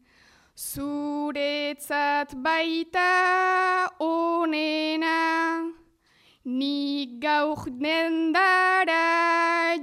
zuretzat 0.55 2.31
baita 2.45 3.91
onena, 3.99 5.67
nik 6.45 7.19
gauk 7.19 7.67
dendara 7.83 9.03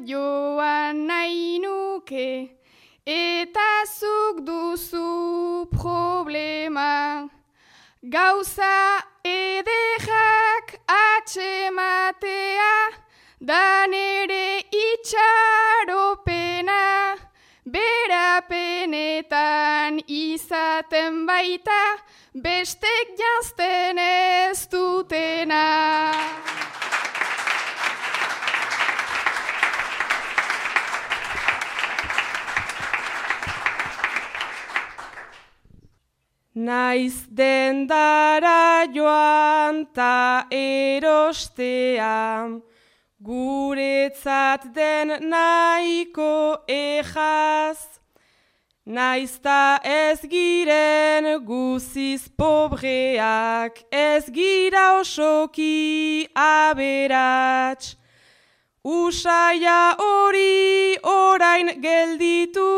joan 0.08 1.04
nahi 1.08 1.60
nuke, 1.60 2.56
eta 3.04 3.70
zuk 3.84 4.46
duzu 4.48 5.68
problema. 5.76 7.28
Gauza 8.02 9.04
edejak 9.28 10.80
atxematea, 10.88 12.99
da 13.42 13.88
nere 13.88 14.64
itxaropena, 14.68 16.28
berapenetan 17.66 18.44
izaten 20.08 21.26
baita, 21.26 21.98
bestek 22.36 23.16
jazten 23.18 23.98
ez 23.98 24.68
dutena. 24.68 26.12
Naiz 36.60 37.24
dendara 37.32 38.84
joan 38.92 39.88
ta 39.96 40.46
erostea, 40.52 42.20
guretzat 43.30 44.62
den 44.74 45.08
nahiko 45.30 46.58
ejaz. 46.68 47.80
Naiz 48.86 49.38
ta 49.44 49.78
ez 49.84 50.22
giren 50.34 51.26
guziz 51.46 52.24
pobreak, 52.40 53.84
ez 53.92 54.26
gira 54.34 54.86
osoki 55.00 56.26
aberats. 56.34 57.94
Usaia 58.82 59.82
hori 60.00 60.98
orain 61.04 61.70
gelditu 61.86 62.70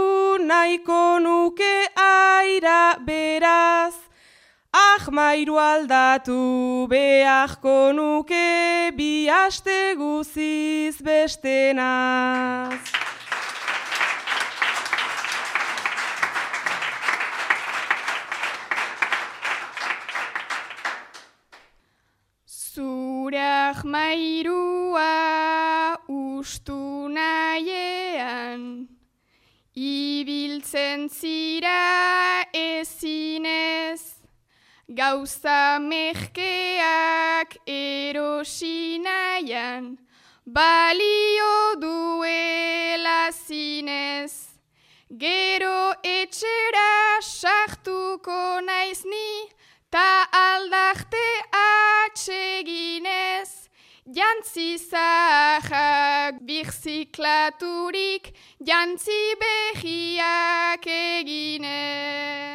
nahiko 0.51 1.03
nuke 1.23 1.75
aira 1.95 2.99
beraz. 3.07 4.00
Ahmairu 4.73 5.57
aldatu 5.59 6.87
beharko 6.87 7.91
nuke 7.91 8.95
bi 8.95 9.27
aste 9.27 9.95
guziz 9.99 10.95
bestenaz. 11.03 12.79
Zurak 22.47 23.83
mairua 23.83 25.11
ustu 26.07 27.11
nahiean, 27.11 28.87
ibiltzen 29.75 31.09
zira 31.11 32.30
gauza 34.93 35.79
mehkeak 35.79 37.55
erosi 37.65 38.99
nahian, 38.99 39.97
balio 40.45 41.75
duela 41.79 43.31
zinez. 43.31 44.51
Gero 45.17 45.93
etxera 46.03 47.21
sartuko 47.21 48.59
naiz 48.67 49.03
ni, 49.05 49.49
ta 49.89 50.27
aldarte 50.31 51.27
atseginez, 51.63 53.49
Jantzi 54.11 54.77
zahak 54.77 56.41
birziklaturik, 56.43 58.33
jantzi 58.59 59.35
behiak 59.39 60.85
eginez. 60.87 62.50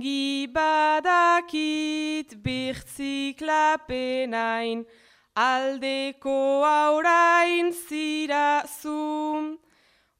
Ongi 0.00 0.48
badakit 0.48 2.32
birtziklapenain, 2.42 4.86
aldeko 5.36 6.64
aurain 6.64 7.70
zira 7.70 8.64
zu. 8.64 9.58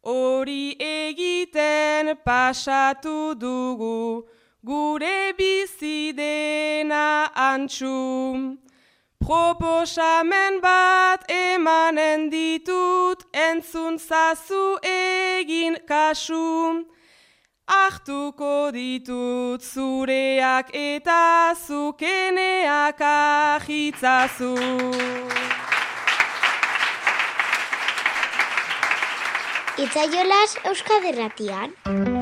Hori 0.05 0.77
egiten 0.79 2.15
pasatu 2.27 3.35
dugu, 3.41 4.27
gure 4.63 5.33
bizi 5.39 6.13
dena 6.13 7.31
antxu. 7.35 8.59
Proposamen 9.19 10.61
bat 10.61 11.25
emanen 11.31 12.29
ditut, 12.29 13.25
entzun 13.33 13.99
zazu 13.99 14.79
egin 14.85 15.77
kasu. 15.89 16.85
Ahtuko 17.71 18.73
ditut 18.75 19.63
zureak 19.63 20.73
eta 20.75 21.55
zukeneak 21.55 22.99
ahitzazu. 23.01 24.55
Itzaiolas 29.79 30.59
Euskaderratian. 30.67 32.20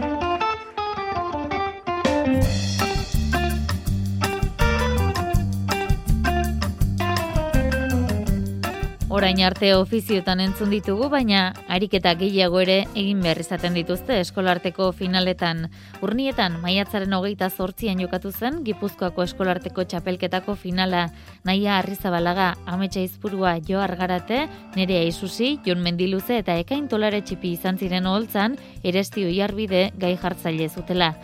Orain 9.19 9.41
arte 9.43 9.73
ofiziotan 9.75 10.39
entzun 10.39 10.71
ditugu, 10.71 11.09
baina 11.11 11.49
ariketa 11.75 12.13
gehiago 12.21 12.61
ere 12.63 12.77
egin 13.01 13.25
behar 13.25 13.41
izaten 13.43 13.75
dituzte 13.75 14.15
eskolarteko 14.23 14.93
finaletan. 14.95 15.65
Urnietan, 16.07 16.61
maiatzaren 16.63 17.17
hogeita 17.17 17.49
zortzian 17.51 17.99
jokatu 17.99 18.31
zen, 18.31 18.61
Gipuzkoako 18.69 19.27
eskolarteko 19.27 19.83
txapelketako 19.91 20.55
finala, 20.63 21.09
naia 21.43 21.81
arrizabalaga, 21.81 22.53
ametsa 22.71 23.03
izpurua 23.03 23.57
jo 23.67 23.83
argarate, 23.83 24.45
nerea 24.79 25.03
isusi, 25.11 25.57
jon 25.67 25.83
mendiluze 25.83 26.39
eta 26.39 26.55
ekain 26.63 26.87
tolare 26.87 27.19
txipi 27.19 27.57
izan 27.59 27.75
ziren 27.83 28.07
holtzan, 28.07 28.55
eresti 28.87 29.27
oiarbide 29.27 29.89
gai 29.99 30.15
jartzaile 30.15 30.71
zutela. 30.71 31.17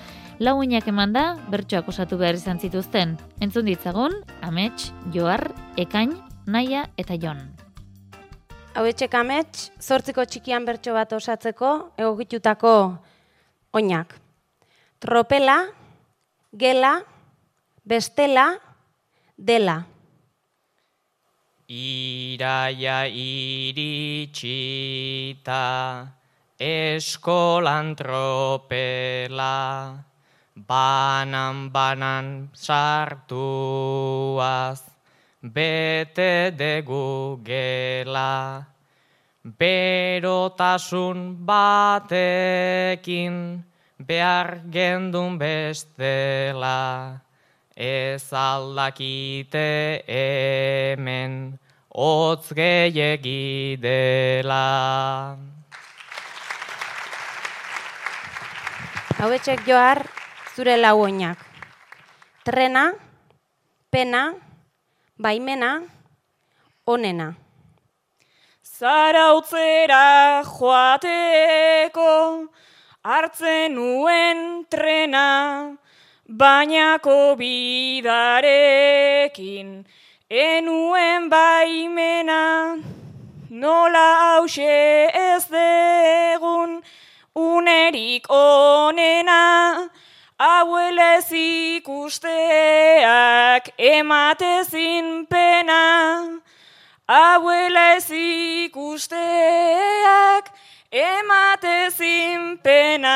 Lau 0.43 0.59
oinak 0.65 0.91
eman 0.91 1.15
da, 1.15 1.29
bertsoak 1.47 1.95
osatu 1.95 2.19
behar 2.19 2.43
izan 2.43 2.59
zituzten. 2.59 3.21
Entzun 3.39 3.71
ditzagun, 3.71 4.25
amets, 4.43 4.91
joar, 5.15 5.53
ekain, 5.79 6.19
naia 6.43 6.89
eta 6.99 7.15
jon. 7.15 7.54
Hau 8.75 8.83
etxek 8.91 9.13
amets, 9.15 9.71
zortziko 9.79 10.25
txikian 10.27 10.65
bertso 10.67 10.91
bat 10.97 11.13
osatzeko 11.15 11.69
egokitutako 11.95 12.99
oinak. 13.79 14.11
Tropela, 14.99 15.71
gela, 16.51 16.91
bestela, 17.87 18.59
dela. 19.39 19.77
Iraia 21.71 23.07
iritsita 23.15 24.43
eskolan 26.59 27.95
tropela, 27.95 29.55
banan 30.67 31.71
banan 31.71 32.51
sartuaz, 32.59 33.23
bete 35.45 36.57
degu 36.57 37.37
gela, 37.45 38.65
berotasun 39.45 41.37
batekin 41.45 43.35
behar 44.01 44.65
gendun 44.73 45.37
bestela, 45.37 47.21
ez 47.77 48.33
aldakite 48.33 50.01
hemen 50.09 51.59
hotz 51.93 52.49
gehiegi 52.57 53.77
dela. 53.77 55.37
Hauetxek 59.21 59.61
joar 59.69 60.09
zure 60.57 60.81
lau 60.81 61.05
oinak. 61.05 61.39
Trena, 62.45 62.93
pena, 63.93 64.35
baimena, 65.19 65.83
onena. 66.87 67.35
Zarautzera 68.63 70.43
joateko 70.43 72.49
hartzen 73.05 73.75
nuen 73.75 74.67
trena, 74.71 75.77
bainako 76.27 77.37
bidarekin 77.39 78.15
enuen 80.29 81.31
baimena. 81.31 82.77
Nola 83.51 84.17
hause 84.21 85.11
ez 85.15 85.47
degun 85.47 86.83
unerik 87.39 88.27
onena, 88.29 89.89
Hauelez 90.37 91.31
ikusteak 91.31 92.19
ematezin 93.79 95.27
pena, 95.31 96.41
Hauelez 97.07 98.11
ikusteak 98.67 99.15
ematezin 100.91 102.59
pena. 102.59 103.15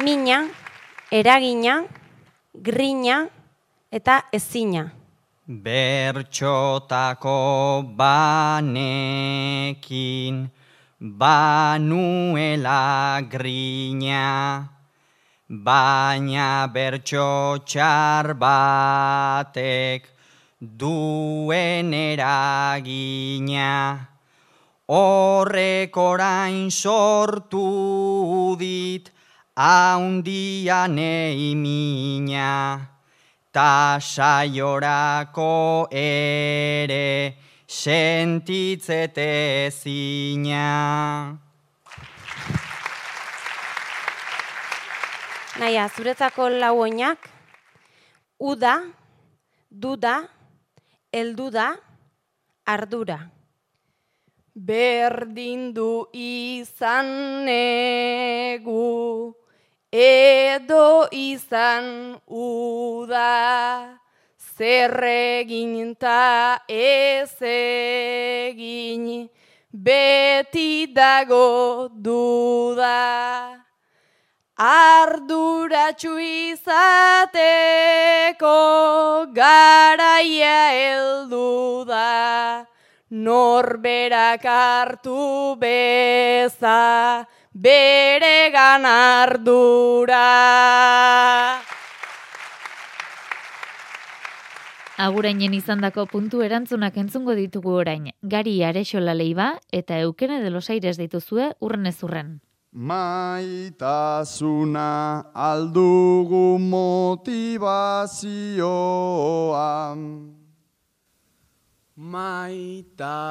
Mina, 0.00 0.48
eragina, 1.12 1.84
grina 2.54 3.28
eta 3.92 4.22
ezina. 4.32 4.90
Bertxotako 5.46 7.36
banekin, 7.96 8.76
banuela 11.00 12.80
grina, 13.28 14.70
baina 15.48 16.66
bertso 16.72 17.58
txar 17.66 18.34
batek 18.34 20.08
duen 20.60 21.92
eragina. 21.92 23.72
Horrek 24.88 25.96
orain 25.96 26.70
sortu 26.70 28.56
dit 28.56 29.10
haundian 29.54 30.96
eimina, 30.96 32.88
ta 33.52 33.98
saiorako 34.00 35.88
ere 35.92 37.45
sentitzete 37.66 39.30
zina. 39.70 41.38
Naia, 45.56 45.88
zuretzako 45.88 46.50
lau 46.52 46.76
oinak, 46.84 47.18
uda, 48.38 48.74
duda, 49.70 50.28
elduda, 51.12 51.70
ardura. 52.66 53.18
Berdin 54.52 55.72
du 55.72 56.06
izan 56.12 57.44
negu, 57.48 59.34
edo 59.92 61.08
izan 61.12 62.20
uda, 62.28 64.00
zer 64.56 65.04
egin 65.04 65.94
ta 66.00 66.58
ez 66.68 67.36
egin, 67.42 69.28
beti 69.70 70.86
dago 70.94 71.88
duda. 71.92 73.66
Arduratxu 74.56 76.16
izateko 76.16 76.86
garaia 79.36 80.72
heldu 80.72 81.84
da, 81.84 82.64
norberak 83.10 84.44
hartu 84.48 85.56
beza 85.60 87.26
bere 87.52 88.50
ardura. 88.56 90.24
Agurainen 94.96 95.52
izandako 95.52 96.06
puntu 96.08 96.38
erantzunak 96.40 96.94
entzungo 96.96 97.34
ditugu 97.36 97.74
orain. 97.76 98.06
Gari 98.24 98.64
Arexola 98.64 99.12
Leiba 99.12 99.60
eta 99.70 99.98
Eukene 100.00 100.40
de 100.40 100.48
los 100.48 100.70
Aires 100.70 100.96
dituzue 100.96 101.52
urren 101.60 101.84
ez 101.86 102.02
urren. 102.02 102.40
Maitasuna 102.72 103.76
aldugu 105.34 106.58
motivazioa. 106.58 108.16
Maitasuna 111.96 113.26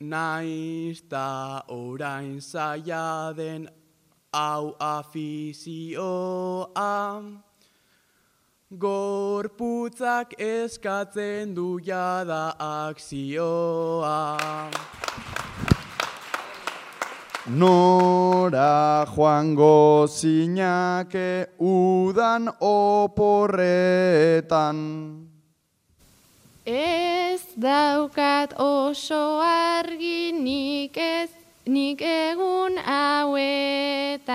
Naiz 0.02 1.02
da 1.08 1.64
orain 1.70 2.42
zaila 2.42 3.34
den 3.34 3.70
hau 4.34 4.76
afizioa. 4.78 5.94
Gorputzak 8.78 10.34
eskatzen 10.38 11.56
du 11.56 11.80
jada 11.80 12.56
akzioa. 12.60 14.70
Nora 17.48 19.06
joango 19.16 20.08
zinake 20.08 21.48
udan 21.58 22.50
oporretan. 22.60 24.76
Ez 26.66 27.42
daukat 27.54 28.58
oso 28.58 29.40
argi 29.40 30.32
nik 30.34 30.98
ez 30.98 31.30
nik 31.66 32.02
egun 32.02 32.78
hauetan. 32.82 34.26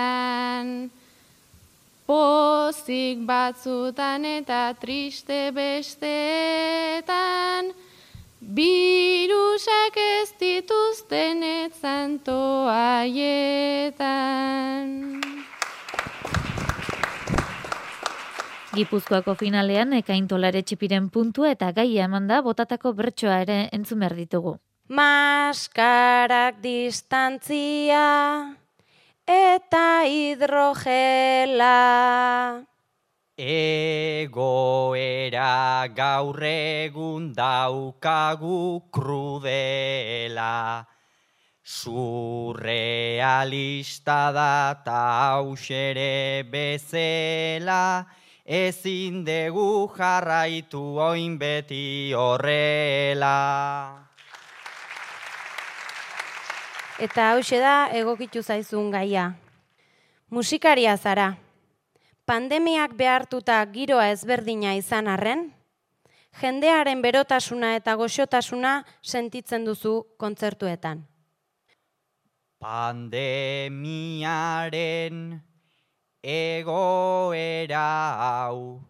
Pozik 2.07 3.27
batzutan 3.27 4.23
eta 4.23 4.73
triste 4.79 5.51
bestetan. 5.51 7.11
Birusak 8.39 9.97
ez 9.99 10.31
dituzten 10.39 11.43
etzan 11.43 12.19
Gipuzkoako 18.71 19.33
finalean 19.35 19.91
ekaintolare 19.97 20.61
txipiren 20.63 21.09
puntua 21.11 21.49
eta 21.51 21.73
gaia 21.75 22.05
emanda 22.07 22.37
botatako 22.45 22.93
bertsoa 22.95 23.41
ere 23.43 23.67
entzun 23.75 23.99
behar 23.99 24.15
ditugu. 24.15 24.53
Maskarak 24.87 26.63
distantzia 26.63 28.55
eta 29.27 30.07
hidrogela. 30.07 31.83
Egoera 33.35 35.51
gaur 35.97 36.39
egun 36.47 37.33
daukagu 37.35 38.87
krudela. 38.87 40.87
Surrealista 41.63 44.31
da 44.31 44.75
ta 44.85 45.35
hausere 45.35 46.43
bezela, 46.47 48.05
ezin 48.51 49.23
dugu 49.23 49.87
jarraitu 49.95 50.99
oin 50.99 51.39
beti 51.39 52.11
horrela. 52.11 53.31
Eta 56.99 57.31
hause 57.31 57.59
da 57.63 57.87
egokitu 57.95 58.43
zaizun 58.43 58.91
gaia. 58.91 59.31
Musikaria 60.29 60.97
zara. 60.97 61.37
Pandemiak 62.27 62.93
behartuta 62.99 63.65
giroa 63.71 64.09
ezberdina 64.11 64.75
izan 64.75 65.07
arren, 65.07 65.53
jendearen 66.41 67.01
berotasuna 67.01 67.75
eta 67.79 67.95
goxotasuna 67.95 68.83
sentitzen 69.01 69.65
duzu 69.65 70.03
kontzertuetan. 70.19 71.07
Pandemiaren 72.59 73.11
egoera 76.23 77.89
hau 78.21 78.81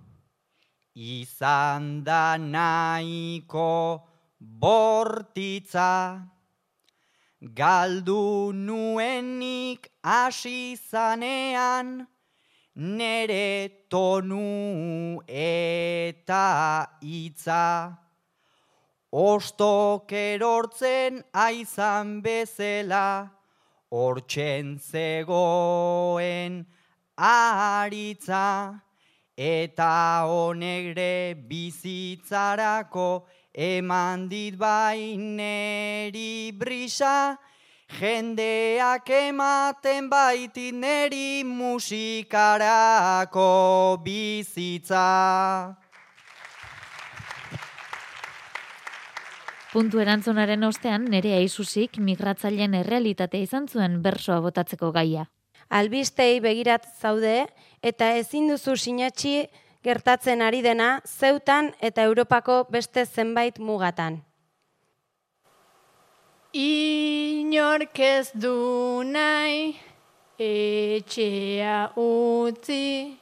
izan 0.95 2.03
da 2.03 2.37
nahiko 2.37 4.03
bortitza. 4.39 6.27
Galdu 7.41 8.53
nuenik 8.53 9.89
hasi 10.03 10.75
zanean 10.75 12.05
nere 12.75 13.87
tonu 13.89 15.21
eta 15.27 16.87
hitza. 17.01 17.97
Ostok 19.11 20.11
erortzen 20.11 21.23
aizan 21.33 22.21
bezela 22.21 23.31
hortzen 23.91 24.77
zegoen 24.79 26.65
aritza 27.21 28.81
eta 29.37 30.25
honegre 30.25 31.35
bizitzarako 31.49 33.27
eman 33.53 34.27
dit 34.29 34.57
baineri 34.57 36.51
brisa 36.57 37.37
jendeak 37.99 39.09
ematen 39.09 40.09
baitit 40.09 40.73
neri 40.73 41.43
musikarako 41.43 43.49
bizitza. 44.03 45.77
Puntu 49.71 50.01
erantzunaren 50.03 50.63
ostean 50.67 51.05
nere 51.11 51.31
aizuzik 51.37 51.99
migratzaileen 52.03 52.73
errealitatea 52.81 53.45
izan 53.45 53.69
zuen 53.71 54.01
bersoa 54.03 54.41
botatzeko 54.43 54.91
gaia. 54.91 55.29
Albistei 55.71 56.41
begirat 56.43 56.83
zaude 56.99 57.47
eta 57.81 58.11
ezin 58.19 58.49
duzu 58.51 58.75
sinatxi 58.75 59.47
gertatzen 59.83 60.41
ari 60.43 60.61
dena 60.61 61.01
zeutan 61.07 61.71
eta 61.79 62.03
Europako 62.03 62.65
beste 62.69 63.05
zenbait 63.05 63.59
mugatan. 63.59 64.19
Inork 66.53 67.99
ez 68.03 68.31
du 68.35 69.03
nahi 69.07 69.79
etxea 70.37 71.95
utzi, 71.95 73.17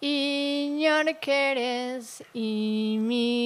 inork 0.00 1.28
erez 1.28 2.22
imigratu. 2.32 3.36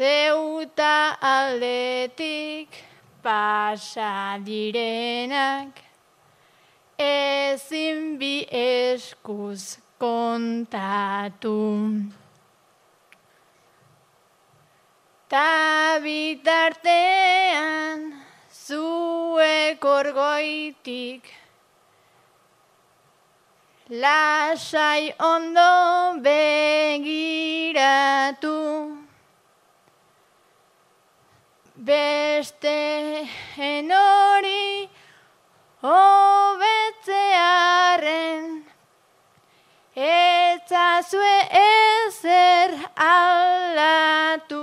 Zeuta 0.00 1.20
aldetik 1.20 2.72
pasa 3.20 4.40
direnak, 4.40 5.76
ezin 6.96 8.16
bi 8.16 8.48
eskuz 8.48 9.76
kontatu. 10.00 11.84
Ta 15.28 16.00
bitartean 16.00 18.16
zuek 18.48 19.84
orgoitik 19.84 21.28
lasai 24.00 25.12
ondo 25.20 26.16
begiratu. 26.24 27.20
Beste 31.90 33.26
enori 33.58 34.86
hobetzearen 35.82 36.84
etzazue 40.06 41.36
ezer 41.62 42.70
aldatu. 43.08 44.62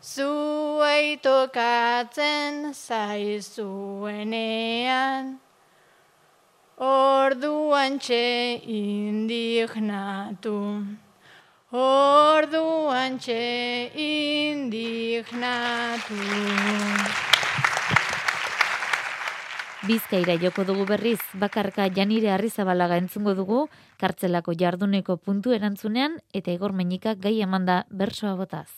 Zuei 0.00 1.06
tokatzen 1.28 2.72
zaizuenean, 2.72 4.04
orduan 6.80 8.00
txe 8.00 8.24
indignatu. 8.80 10.56
Orduan 11.74 13.16
txe 13.18 13.90
indignatu. 13.98 16.14
Bizkaira 19.82 20.38
joko 20.38 20.62
dugu 20.68 20.84
berriz, 20.86 21.18
bakarka 21.34 21.88
janire 21.90 22.30
arrizabalaga 22.30 22.94
entzungo 23.02 23.34
dugu, 23.34 23.66
kartzelako 23.98 24.54
jarduneko 24.54 25.18
puntu 25.18 25.50
erantzunean, 25.50 26.22
eta 26.32 26.54
igor 26.54 26.70
menikak 26.78 27.18
gai 27.18 27.42
emanda 27.42 27.90
bersoa 27.90 28.38
botaz. 28.38 28.70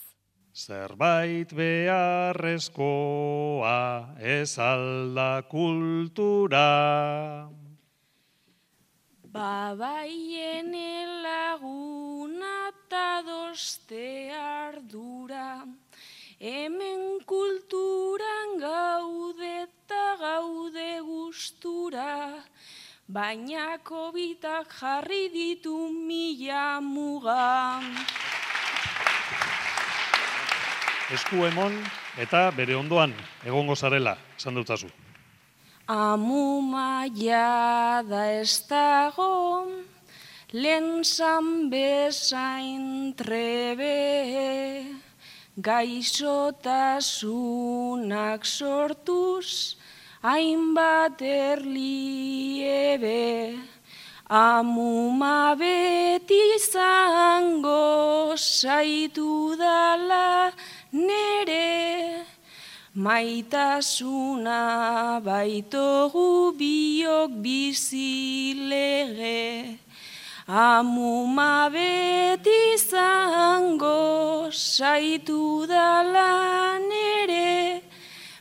Zerbait 0.57 1.53
beharrezkoa 1.53 4.17
ez 4.17 4.57
alda 4.57 5.45
kultura. 5.53 6.65
Babaien 9.31 10.71
laguna 11.21 12.71
eta 12.71 13.21
doste 13.27 14.31
ardura, 14.31 15.65
hemen 16.39 17.19
kulturan 17.25 18.55
gaude 18.61 19.49
eta 19.63 20.15
gaude 20.21 21.01
gustura, 21.03 22.39
baina 23.07 23.77
kobitak 23.83 24.71
jarri 24.79 25.27
ditu 25.33 25.75
mila 25.91 26.79
muga. 26.79 27.81
Esku 31.11 31.43
emon 31.51 31.75
eta 32.15 32.47
bere 32.51 32.79
ondoan 32.79 33.11
egongo 33.43 33.75
zarela, 33.75 34.15
esan 34.37 34.55
dutazu. 34.55 34.87
Amu 35.87 36.59
maia 36.61 38.03
da 38.03 38.27
ez 38.27 38.59
dago, 38.67 39.71
lehen 40.51 40.99
zan 41.01 41.71
bezain 41.71 43.15
trebe, 43.15 44.83
gaixotasunak 45.55 48.43
sortuz, 48.43 49.77
hainbat 50.21 51.21
erliebe. 51.21 51.95
Amuma 54.27 55.55
beti 55.55 56.59
zango 56.59 58.35
saitu 58.35 59.55
dala 59.55 60.51
nere, 60.91 62.27
maitasuna 62.97 64.59
baitogu 65.21 66.51
biok 66.57 67.31
bizilege. 67.43 69.41
Amuma 70.47 71.69
beti 71.69 72.77
zango 72.89 74.49
saitu 74.49 75.67
dala 75.67 76.79
nere, 76.89 77.83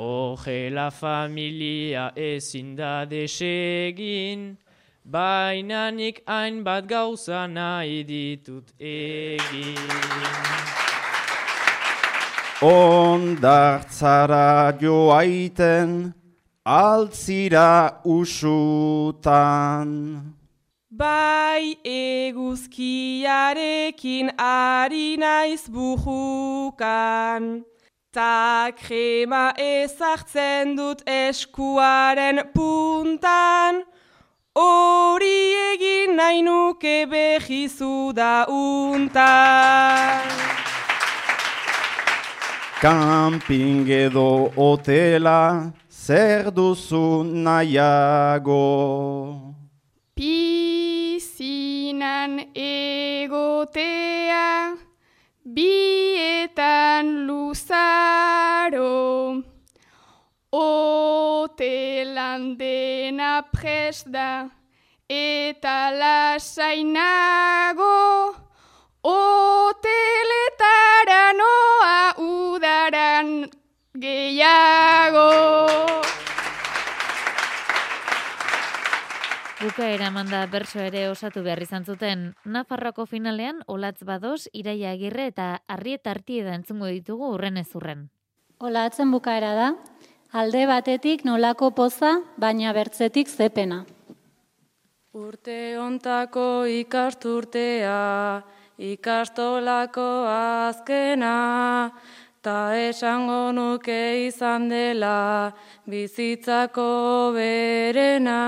Ogela 0.01 0.89
familia 0.91 2.13
ezin 2.17 2.73
da 2.75 3.05
desegin, 3.05 4.57
baina 5.05 5.91
nik 5.93 6.23
hainbat 6.27 6.89
gauza 6.89 7.47
nahi 7.47 8.05
ditut 8.09 8.73
egin. 8.81 9.77
Ondartzara 12.63 14.73
joaiten 14.81 16.15
altzira 16.65 18.01
usutan. 18.05 19.89
Bai 20.91 21.77
eguzkiarekin 21.85 24.31
ari 24.39 25.17
naiz 25.21 25.69
bujukan. 25.69 27.65
Ta 28.13 28.73
krema 28.75 29.55
ezartzen 29.55 30.75
dut 30.75 31.03
eskuaren 31.07 32.43
puntan, 32.51 33.87
hori 34.59 35.55
egin 35.71 36.17
nahi 36.19 36.43
nuke 36.43 37.07
behizu 37.07 38.11
da 38.13 38.47
untan. 38.51 40.27
Camping 42.83 43.87
edo 43.87 44.51
hotela 44.57 45.71
zer 45.89 46.51
duzu 46.51 47.23
nahiago. 47.23 48.67
Pizinan 50.19 51.53
egotea, 52.59 54.49
bietan 55.55 57.27
luzaro, 57.27 58.87
hotelan 60.55 62.43
dena 62.59 63.43
prest 63.51 64.07
da, 64.15 64.49
eta 65.11 65.91
lasainago, 66.01 67.91
hoteletara 69.03 69.73
noa 71.35 72.15
udaran 72.19 73.51
gehiago. 73.99 75.31
Bukaera 79.81 80.11
manda 80.13 80.43
berso 80.45 80.77
ere 80.85 81.07
osatu 81.09 81.41
behar 81.41 81.63
izan 81.65 81.87
zuten, 81.89 82.25
Nafarroko 82.45 83.07
finalean 83.09 83.63
olatz 83.65 84.03
bados, 84.05 84.43
iraia 84.53 84.91
agirre 84.93 85.25
eta 85.31 85.47
arriet 85.73 86.11
artieda 86.13 86.53
entzungo 86.53 86.91
ditugu 86.93 87.31
urren 87.33 87.57
ezurren. 87.57 88.03
Olatzen 88.61 89.09
bukaera 89.09 89.55
da, 89.57 89.71
alde 90.37 90.67
batetik 90.69 91.25
nolako 91.25 91.71
poza, 91.73 92.13
baina 92.37 92.75
bertzetik 92.77 93.33
zepena. 93.33 93.87
Urte 95.17 95.79
ontako 95.81 96.67
ikasturtea, 96.69 97.97
ikastolako 98.77 100.11
azkena, 100.29 101.37
ta 102.45 102.59
esango 102.77 103.47
nuke 103.57 104.27
izan 104.27 104.69
dela, 104.69 105.55
bizitzako 105.89 106.91
berena, 107.33 108.43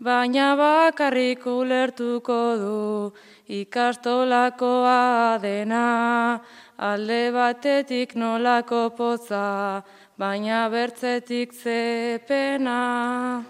baina 0.00 0.56
bakarrik 0.56 1.46
ulertuko 1.46 2.40
du 2.58 3.12
ikastolakoa 3.48 5.38
dena, 5.42 6.40
alde 6.78 7.30
batetik 7.32 8.14
nolako 8.16 8.90
poza, 8.96 9.82
baina 10.18 10.68
bertzetik 10.68 11.52
zepena. 11.52 13.44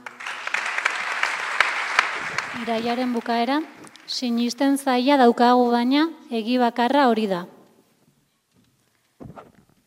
Iraiaren 2.63 3.13
bukaera, 3.13 3.61
sinisten 4.07 4.79
zaila 4.79 5.17
daukagu 5.19 5.71
baina, 5.71 6.09
egi 6.31 6.59
bakarra 6.59 7.09
hori 7.11 7.27
da. 7.27 7.45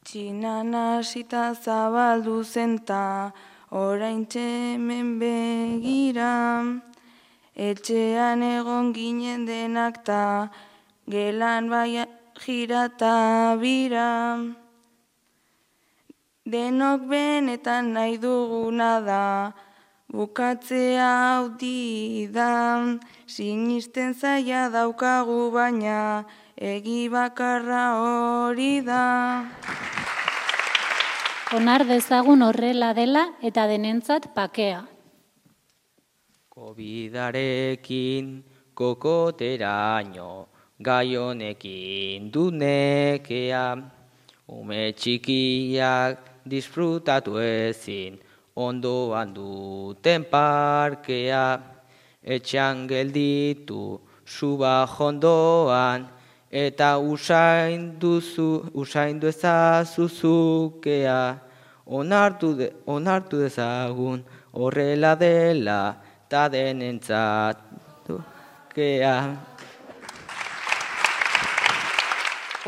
Txinan 0.07 0.71
hasita 0.73 1.53
zabaldu 1.53 2.41
zenta, 2.43 3.31
orain 3.71 4.25
hemen 4.31 5.19
begira, 5.19 6.63
etxean 7.55 8.41
egon 8.41 8.93
ginen 8.93 9.45
denak 9.45 10.05
ta, 10.05 10.49
gelan 11.09 11.69
bai 11.69 12.05
jirata 12.39 13.57
bira. 13.59 14.39
Denok 16.47 17.01
benetan 17.09 17.91
nahi 17.93 18.17
duguna 18.17 19.03
da, 19.03 19.51
bukatzea 20.13 21.09
hau 21.23 21.49
da, 22.31 22.51
sinisten 23.27 24.13
zaila 24.13 24.71
daukagu 24.71 25.51
baina, 25.51 26.23
egi 26.55 27.09
bakarra 27.09 27.99
hori 27.99 28.79
da. 28.79 29.43
Onar 31.55 31.85
dezagun 31.87 32.41
horrela 32.43 32.89
dela 32.91 33.21
eta 33.39 33.63
denentzat 33.71 34.25
pakea. 34.35 34.81
Covidarekin 36.51 38.43
kokoteraino, 38.75 40.47
gai 40.83 41.15
honekin 41.15 42.27
dunekea, 42.33 43.63
ume 44.59 44.81
txikiak 44.91 46.43
disfrutatu 46.43 47.39
ezin, 47.39 48.19
ondoan 48.53 49.31
duten 49.31 50.27
parkea, 50.27 51.45
etxean 52.23 52.89
gelditu 52.91 54.01
suba 54.25 54.83
jondoan, 54.97 56.09
eta 56.51 56.97
usain 56.97 57.99
duzu, 57.99 58.71
usain 58.73 59.19
ezazuzukea, 59.23 61.19
onartu, 61.85 62.55
de, 62.55 62.73
onartu 62.85 63.37
dezagun 63.39 64.23
horrela 64.53 65.15
dela, 65.15 65.97
ta 66.29 66.47
denentzatu 66.49 68.21
kea. 68.73 69.17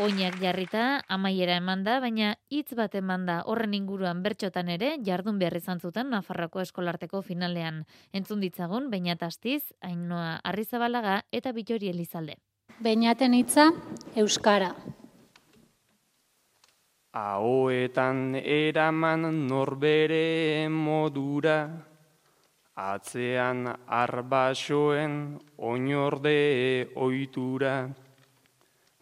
Oinak 0.00 0.38
jarrita, 0.40 1.02
amaiera 1.12 1.58
eman 1.60 1.82
da, 1.84 1.98
baina 2.00 2.30
hitz 2.48 2.72
bat 2.72 2.94
eman 2.96 3.26
da 3.28 3.42
horren 3.44 3.74
inguruan 3.76 4.22
bertxotan 4.24 4.70
ere, 4.72 4.94
jardun 5.04 5.36
behar 5.42 5.58
izan 5.58 5.80
zuten 5.80 6.08
Nafarroko 6.08 6.62
eskolarteko 6.64 7.20
finalean. 7.20 7.84
Entzun 8.16 8.40
ditzagun, 8.40 8.88
baina 8.88 9.18
tastiz, 9.20 9.60
Ainoa 9.84 10.38
Arrizabalaga 10.40 11.20
eta 11.36 11.52
Bitori 11.52 11.92
Elizalde. 11.92 12.38
Beinaten 12.80 13.34
hitza, 13.36 13.66
Euskara. 14.16 14.70
Ahoetan 17.12 18.38
eraman 18.40 19.26
norbere 19.50 20.64
modura, 20.72 21.58
atzean 22.80 23.68
arbasoen 23.86 25.18
oinorde 25.58 26.88
oitura. 26.96 27.74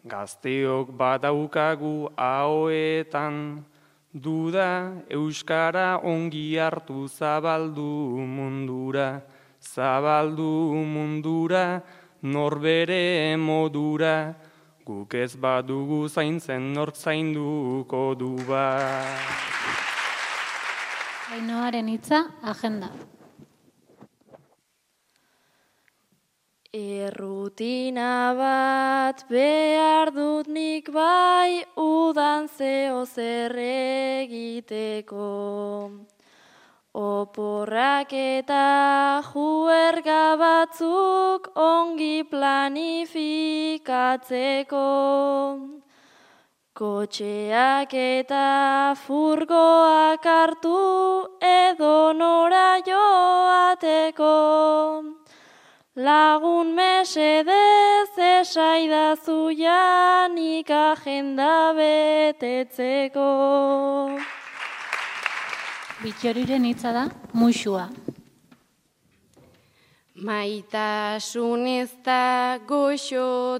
Gazteok 0.03 0.91
badaukagu 0.99 2.09
ahoetan, 2.17 3.63
duda 4.11 4.91
Euskara 5.07 6.01
ongi 6.03 6.57
hartu 6.57 7.07
zabaldu 7.07 8.19
mundura, 8.27 9.21
zabaldu 9.63 10.83
mundura, 10.83 11.65
norbere 12.21 13.37
modura, 13.37 14.33
guk 14.85 15.13
ez 15.13 15.35
badugu 15.35 16.07
zaintzen 16.09 16.73
nork 16.73 16.95
zainduko 16.95 18.15
du 18.15 18.35
ba. 18.47 18.65
Ainoaren 21.31 21.87
hitza, 21.87 22.25
agenda. 22.41 22.89
Errutina 26.73 28.33
bat 28.37 29.23
behar 29.29 30.11
dut 30.13 30.47
nik 30.47 30.91
bai 30.93 31.65
udan 31.75 32.47
zeo 32.47 33.05
zer 33.05 33.57
egiteko. 33.57 35.25
Oporrak 36.99 38.11
eta 38.11 39.23
juerga 39.23 40.35
batzuk 40.35 41.47
ongi 41.55 42.27
planifikatzeko. 42.27 44.83
Kotxeak 46.75 47.95
eta 47.95 48.99
furgoak 48.99 50.27
hartu 50.27 51.31
edo 51.39 52.11
nora 52.11 52.83
joateko. 52.89 54.35
Lagun 55.95 56.75
mesedez 56.75 58.11
esaidazu 58.33 59.55
janik 59.55 60.67
agenda 60.69 61.71
betetzeko. 61.79 63.31
Bitxoriren 65.99 66.63
hitza 66.63 66.93
da, 66.95 67.01
muixua. 67.35 67.89
Maitasunez 70.15 71.91
eta 71.91 72.59
goxotasunez, 72.69 73.59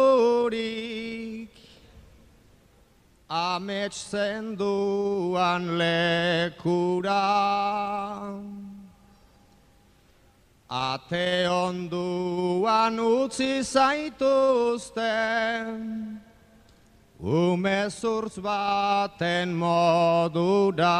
Amets 3.29 4.11
zenduan 4.11 5.79
lekura 5.79 7.23
Ate 10.69 11.49
onduan 11.49 13.01
utzi 13.01 13.63
zaituzten 13.63 15.01
Umezurtz 17.27 18.39
baten 18.39 19.51
modura 19.59 20.95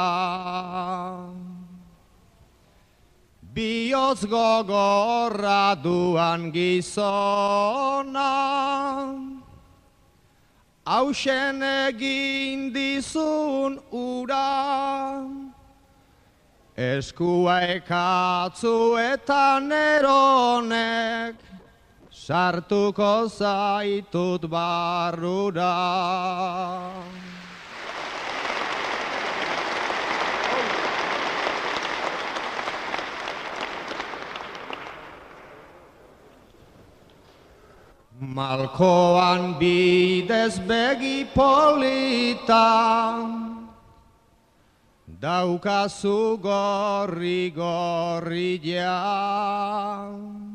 Bioz 3.55 4.27
gogorra 4.27 5.79
duan 5.79 6.51
gizona 6.51 8.33
Hausen 10.85 11.63
egin 11.63 12.75
dizun 12.75 13.79
ura 13.95 15.23
Eskua 16.75 17.61
ekatzu 17.79 18.99
eta 18.99 19.61
neronek 19.63 21.46
Sartuko 22.27 23.31
zaitut 23.31 24.49
barrura 24.51 25.75
Malkoan 38.19 39.55
bidez 39.61 40.59
begi 40.67 41.31
polita, 41.31 42.67
daukazu 45.23 46.43
gorri 46.43 47.53
gorri 47.55 48.59
ja. 48.65 50.46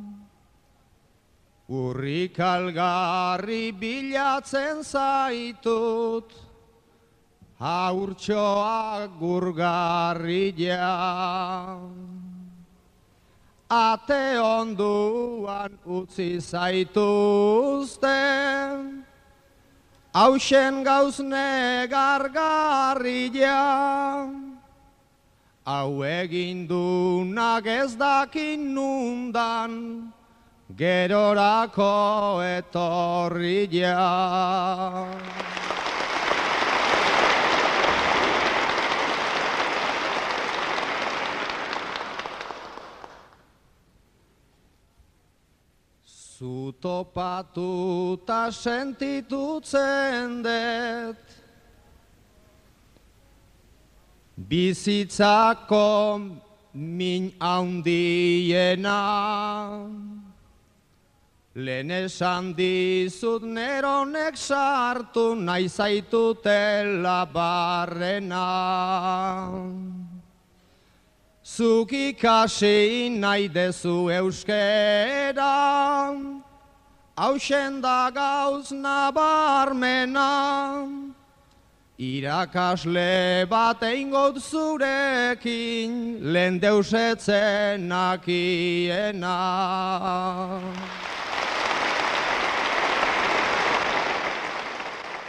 Urrik 1.72 2.36
algarri 2.44 3.72
bilatzen 3.72 4.84
zaitut, 4.84 6.34
haurtxoa 7.64 9.08
gurgarri 9.16 10.52
ja. 10.58 11.80
Ate 13.72 14.36
onduan 14.44 15.80
utzi 15.88 16.44
zaituzten, 16.44 18.04
hausen 20.12 20.84
gauzne 20.84 21.88
gargarria. 21.88 23.64
Hau 25.64 26.04
egin 26.04 26.68
dunak 26.68 27.64
ez 27.66 27.96
dakin 27.96 28.76
nundan, 28.76 30.12
gerorako 30.82 32.42
etorria. 32.42 34.02
Zutopatuta 46.42 47.70
sentitutzen 48.50 50.42
dut 50.42 51.22
Bizitzako 54.50 55.90
min 56.74 57.30
haundiena 57.38 58.98
Lehen 61.54 61.92
esan 61.92 62.56
dizut 62.56 63.44
neronek 63.44 64.38
sartu 64.38 65.36
nahi 65.36 65.68
zaitutela 65.68 67.28
barrena 67.28 68.48
Zuk 71.44 71.92
ikasi 71.92 73.10
nahi 73.20 73.50
dezu 73.50 74.08
euskera, 74.08 76.16
hausen 77.18 77.82
da 77.82 78.10
gauz 78.10 78.72
nabarmena, 78.72 80.88
irakasle 82.00 83.46
bat 83.50 83.84
eingot 83.84 84.40
zurekin, 84.40 86.24
lehen 86.34 86.62
deusetzen 86.62 87.90
nakiena. 87.90 89.40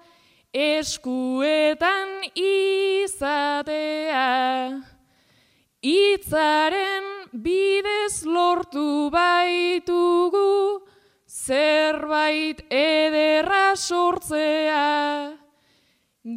eskuetan 0.53 2.24
izatea. 2.39 4.32
Itzaren 5.84 7.03
bidez 7.36 8.24
lortu 8.24 9.12
baitugu, 9.12 10.84
zerbait 11.45 12.65
ederra 12.73 13.75
sortzea. 13.75 15.37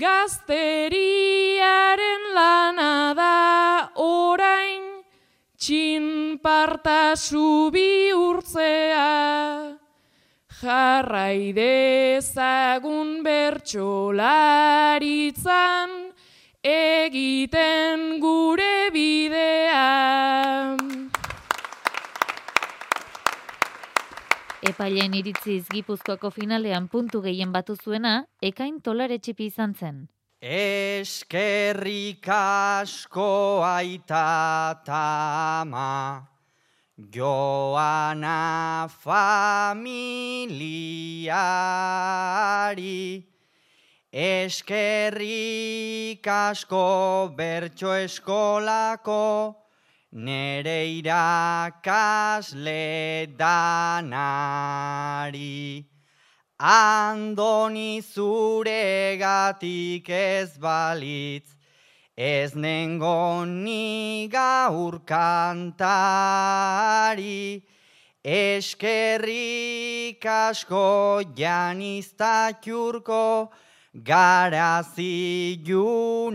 Gazteriaren 0.03 2.27
lana 2.37 3.15
da 3.17 3.89
orain, 4.05 4.85
txinpartasu 5.57 7.73
bihurtzea. 7.73 9.09
Jarrai 10.61 11.57
dezagun 11.57 13.25
bertsolaritzan, 13.25 16.13
egiten 16.75 18.21
gure 18.21 18.91
bidea. 18.93 20.88
Epailen 24.69 25.15
iritziz 25.17 25.65
Gipuzkoako 25.73 26.29
finalean 26.29 26.89
puntu 26.93 27.23
gehien 27.25 27.49
batu 27.55 27.73
zuena, 27.77 28.27
ekain 28.45 28.83
tolare 28.85 29.17
txipi 29.17 29.47
izan 29.49 29.73
zen. 29.73 30.03
Eskerrik 30.45 32.29
asko 32.29 33.65
aita 33.65 34.83
tama, 34.85 36.29
joana 37.17 38.89
familiari, 38.93 40.53
eskerrik 44.13 45.49
asko 46.29 47.33
bertso 47.41 47.95
eskolako, 48.03 49.25
nere 50.13 51.03
irakasle 51.03 52.77
danari. 53.37 54.25
Andoni 56.59 58.03
zuregatik 58.03 60.09
ez 60.09 60.59
balitz, 60.59 61.55
ez 62.17 62.55
nengo 62.55 63.45
ni 63.45 64.29
gaur 64.29 65.01
kantari. 65.07 65.63
Eskerrik 68.25 70.27
asko 70.27 71.23
janizta 71.37 72.53
txurko, 72.61 73.51
garazi 74.03 75.63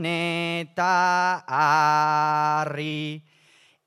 eta 0.07 1.43
arri. 1.47 3.32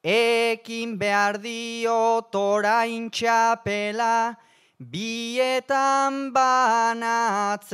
Ekin 0.07 0.95
behar 1.01 1.43
diot 1.43 2.31
orain 2.39 3.11
txapela, 3.11 4.37
bietan 4.79 6.31
banatzeari, 6.31 7.67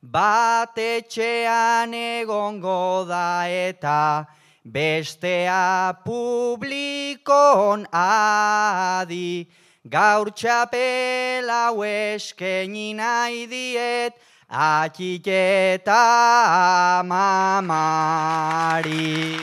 bat 0.00 0.78
etxean 0.78 1.92
egongo 1.92 3.04
da 3.04 3.44
eta 3.46 4.26
bestea 4.64 5.92
publikon 6.06 7.84
adi, 7.92 9.46
gaur 9.88 10.30
txapela 10.30 11.72
eskeni 11.86 12.94
nahi 12.94 13.46
diet, 13.46 14.14
atxiketa 14.48 17.02
mamari. 17.04 19.38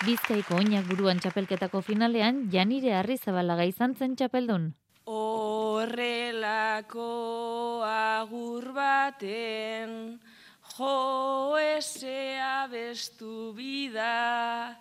Bizkaiko 0.00 0.56
oinak 0.56 0.86
buruan 0.88 1.18
txapelketako 1.20 1.82
finalean, 1.84 2.48
Janire 2.52 2.94
Arrizabalaga 2.96 3.64
izan 3.68 3.94
zen 3.94 4.16
txapeldun. 4.16 4.72
Horrelako 5.04 7.04
agur 7.84 8.72
baten 8.72 10.20
Jo 10.76 11.56
esea 11.60 12.66
bestu 12.72 13.52
bida, 13.52 14.76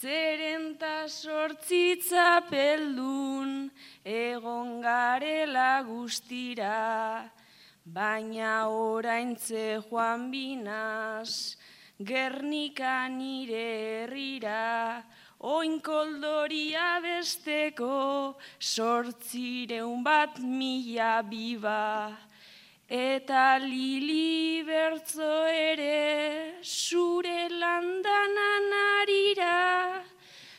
zeren 0.00 0.78
ta 0.80 1.04
sortzitza 1.08 2.40
peldun, 2.48 3.70
egon 4.04 4.80
garela 4.80 5.82
guztira, 5.84 7.28
baina 7.84 8.68
oraintze 8.68 9.82
joan 9.84 10.30
binaz, 10.32 11.56
Gernika 12.00 13.08
nire 13.12 13.66
herrira, 14.06 15.04
oinkoldoria 15.40 16.96
besteko, 17.04 18.36
sortzireun 18.56 20.00
bat 20.02 20.40
mila 20.40 21.20
biba. 21.20 22.16
Eta 22.90 23.62
lili 23.62 24.66
bertzo 24.66 25.46
ere, 25.46 26.58
zure 26.60 27.46
landanan 27.48 28.72
arira, 28.98 30.02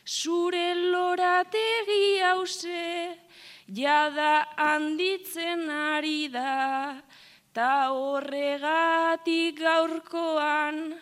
zure 0.08 0.74
lorategi 0.94 2.24
hause, 2.24 3.20
jada 3.68 4.48
handitzen 4.56 5.70
ari 5.70 6.30
da, 6.32 7.04
ta 7.52 7.92
horregatik 7.92 9.60
gaurkoan, 9.60 10.96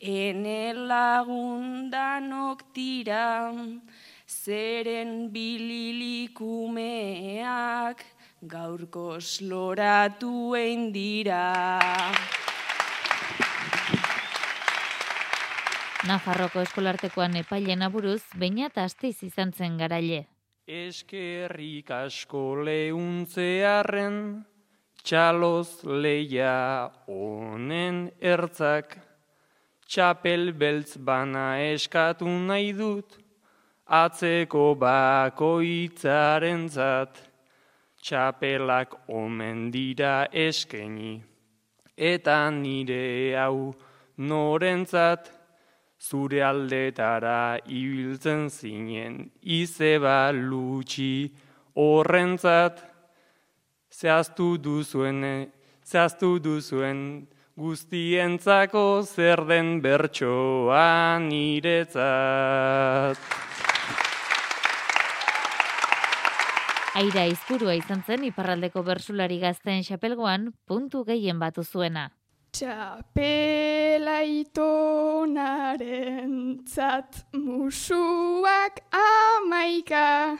ene 0.00 0.72
lagundanok 0.72 2.72
tira, 2.72 3.52
zeren 4.26 5.28
bililikumeak, 5.28 8.00
gaurko 8.42 9.20
sloratu 9.20 10.54
dira. 10.92 11.78
Nafarroko 16.08 16.62
eskolartekoan 16.64 17.36
epailen 17.36 17.82
aburuz, 17.82 18.22
baina 18.34 18.66
eta 18.66 18.84
astiz 18.84 19.22
izan 19.22 19.52
zen 19.52 19.76
garaile. 19.76 20.26
Eskerrik 20.66 21.90
asko 21.90 22.64
lehuntzearen, 22.64 24.44
txaloz 25.04 25.84
leia 25.84 26.88
honen 27.06 28.10
ertzak, 28.20 28.96
txapel 29.86 30.52
beltz 30.56 30.96
bana 30.96 31.60
eskatu 31.60 32.24
nahi 32.24 32.72
dut, 32.72 33.18
atzeko 33.84 34.74
bakoitzaren 34.80 36.68
zat, 36.70 37.29
txapelak 38.02 38.94
omen 39.08 39.70
dira 39.70 40.26
eskeni, 40.32 41.22
eta 41.96 42.50
nire 42.50 43.36
hau 43.36 43.74
norentzat, 44.16 45.30
zure 46.00 46.40
aldetara 46.42 47.58
ibiltzen 47.68 48.48
zinen, 48.48 49.30
izeba 49.42 50.32
lutxi 50.32 51.30
horrentzat, 51.76 52.80
zehaztu 53.92 54.56
duzuen, 54.64 55.20
zehaztu 55.84 56.38
duzuen, 56.40 57.28
guztientzako 57.60 59.02
zer 59.04 59.44
den 59.50 59.68
bertsoa 59.84 61.18
niretzat. 61.28 63.18
Aira 66.90 67.22
izpurua 67.30 67.76
izan 67.78 68.00
zen 68.02 68.24
iparraldeko 68.26 68.82
bersulari 68.82 69.36
gazten 69.38 69.84
xapelgoan 69.86 70.48
puntu 70.66 71.04
gehien 71.06 71.38
batu 71.38 71.62
zuena. 71.62 72.10
Txapela 72.50 74.26
itonaren 74.26 76.34
tzat 76.66 77.30
musuak 77.38 78.82
amaika, 78.90 80.34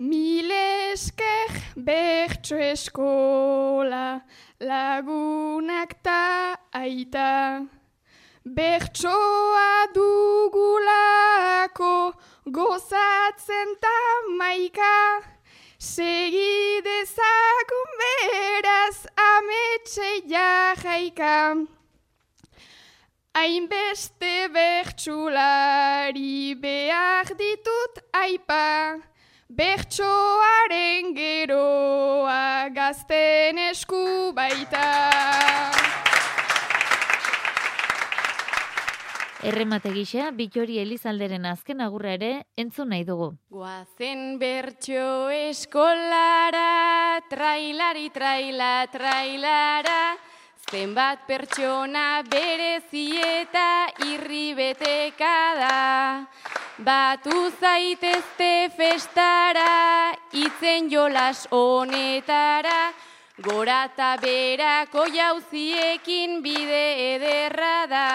milesker 0.00 1.52
bertso 1.76 2.56
eskola 2.56 4.24
lagunak 4.56 6.00
ta 6.02 6.56
aita. 6.72 7.60
Bertsoa 8.42 9.86
dugulako 9.94 12.14
gozatzen 12.48 13.76
ta 13.84 13.98
maika, 14.38 14.94
segidezakun 15.82 17.90
beraz 18.00 18.98
ametxe 19.18 20.10
jajaika. 20.30 21.66
Hainbeste 23.34 24.46
bertsulari 24.54 26.54
behar 26.62 27.26
ditut 27.40 27.94
aipa, 28.14 29.02
bertsoaren 29.50 31.10
geroa 31.18 32.70
gazten 32.70 33.58
esku 33.70 34.30
baita. 34.38 35.91
Erremate 39.42 39.90
gisa, 39.90 40.28
Bitori 40.30 40.76
Elizalderen 40.78 41.48
azken 41.50 41.80
agurra 41.82 42.12
ere 42.14 42.28
entzun 42.54 42.92
nahi 42.94 43.02
dugu. 43.02 43.32
Guazen 43.50 44.36
bertso 44.38 45.32
eskolara, 45.34 47.18
trailari, 47.26 48.06
traila, 48.14 48.86
trailara, 48.92 50.14
zenbat 50.70 51.26
pertsona 51.26 52.22
berezi 52.22 53.18
eta 53.18 53.66
irri 54.06 54.54
beteka 54.54 55.34
da. 55.58 55.82
Batu 56.78 57.50
zaitezte 57.58 58.70
festara, 58.78 60.14
itzen 60.38 60.86
jolas 60.86 61.48
honetara, 61.50 62.92
gora 63.42 63.82
eta 63.90 64.14
berako 64.22 65.10
jauziekin 65.10 66.38
bide 66.46 66.86
ederra 67.16 67.76
da. 67.90 68.08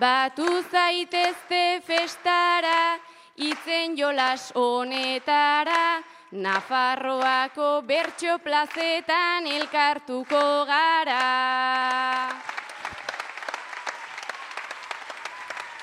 Batu 0.00 0.46
zaitezte 0.72 1.82
festara, 1.84 2.96
itzen 3.36 3.98
jolas 3.98 4.48
honetara, 4.56 6.00
Nafarroako 6.32 7.82
bertso 7.84 8.38
plazetan 8.40 9.44
elkartuko 9.50 10.40
gara. 10.70 11.20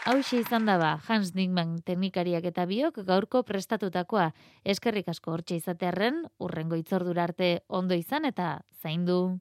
Hauxe 0.08 0.40
izan 0.40 0.66
daba, 0.66 0.96
Hans 1.06 1.36
Dinkman 1.36 1.78
teknikariak 1.86 2.48
eta 2.50 2.66
biok 2.66 3.04
gaurko 3.06 3.44
prestatutakoa. 3.46 4.32
Eskerrik 4.66 5.14
asko 5.14 5.36
hortxe 5.36 5.60
izatearren, 5.62 6.24
urrengo 6.40 6.80
itzordura 6.80 7.28
arte 7.30 7.60
ondo 7.70 7.94
izan 7.94 8.26
eta 8.26 8.64
zaindu. 8.82 9.38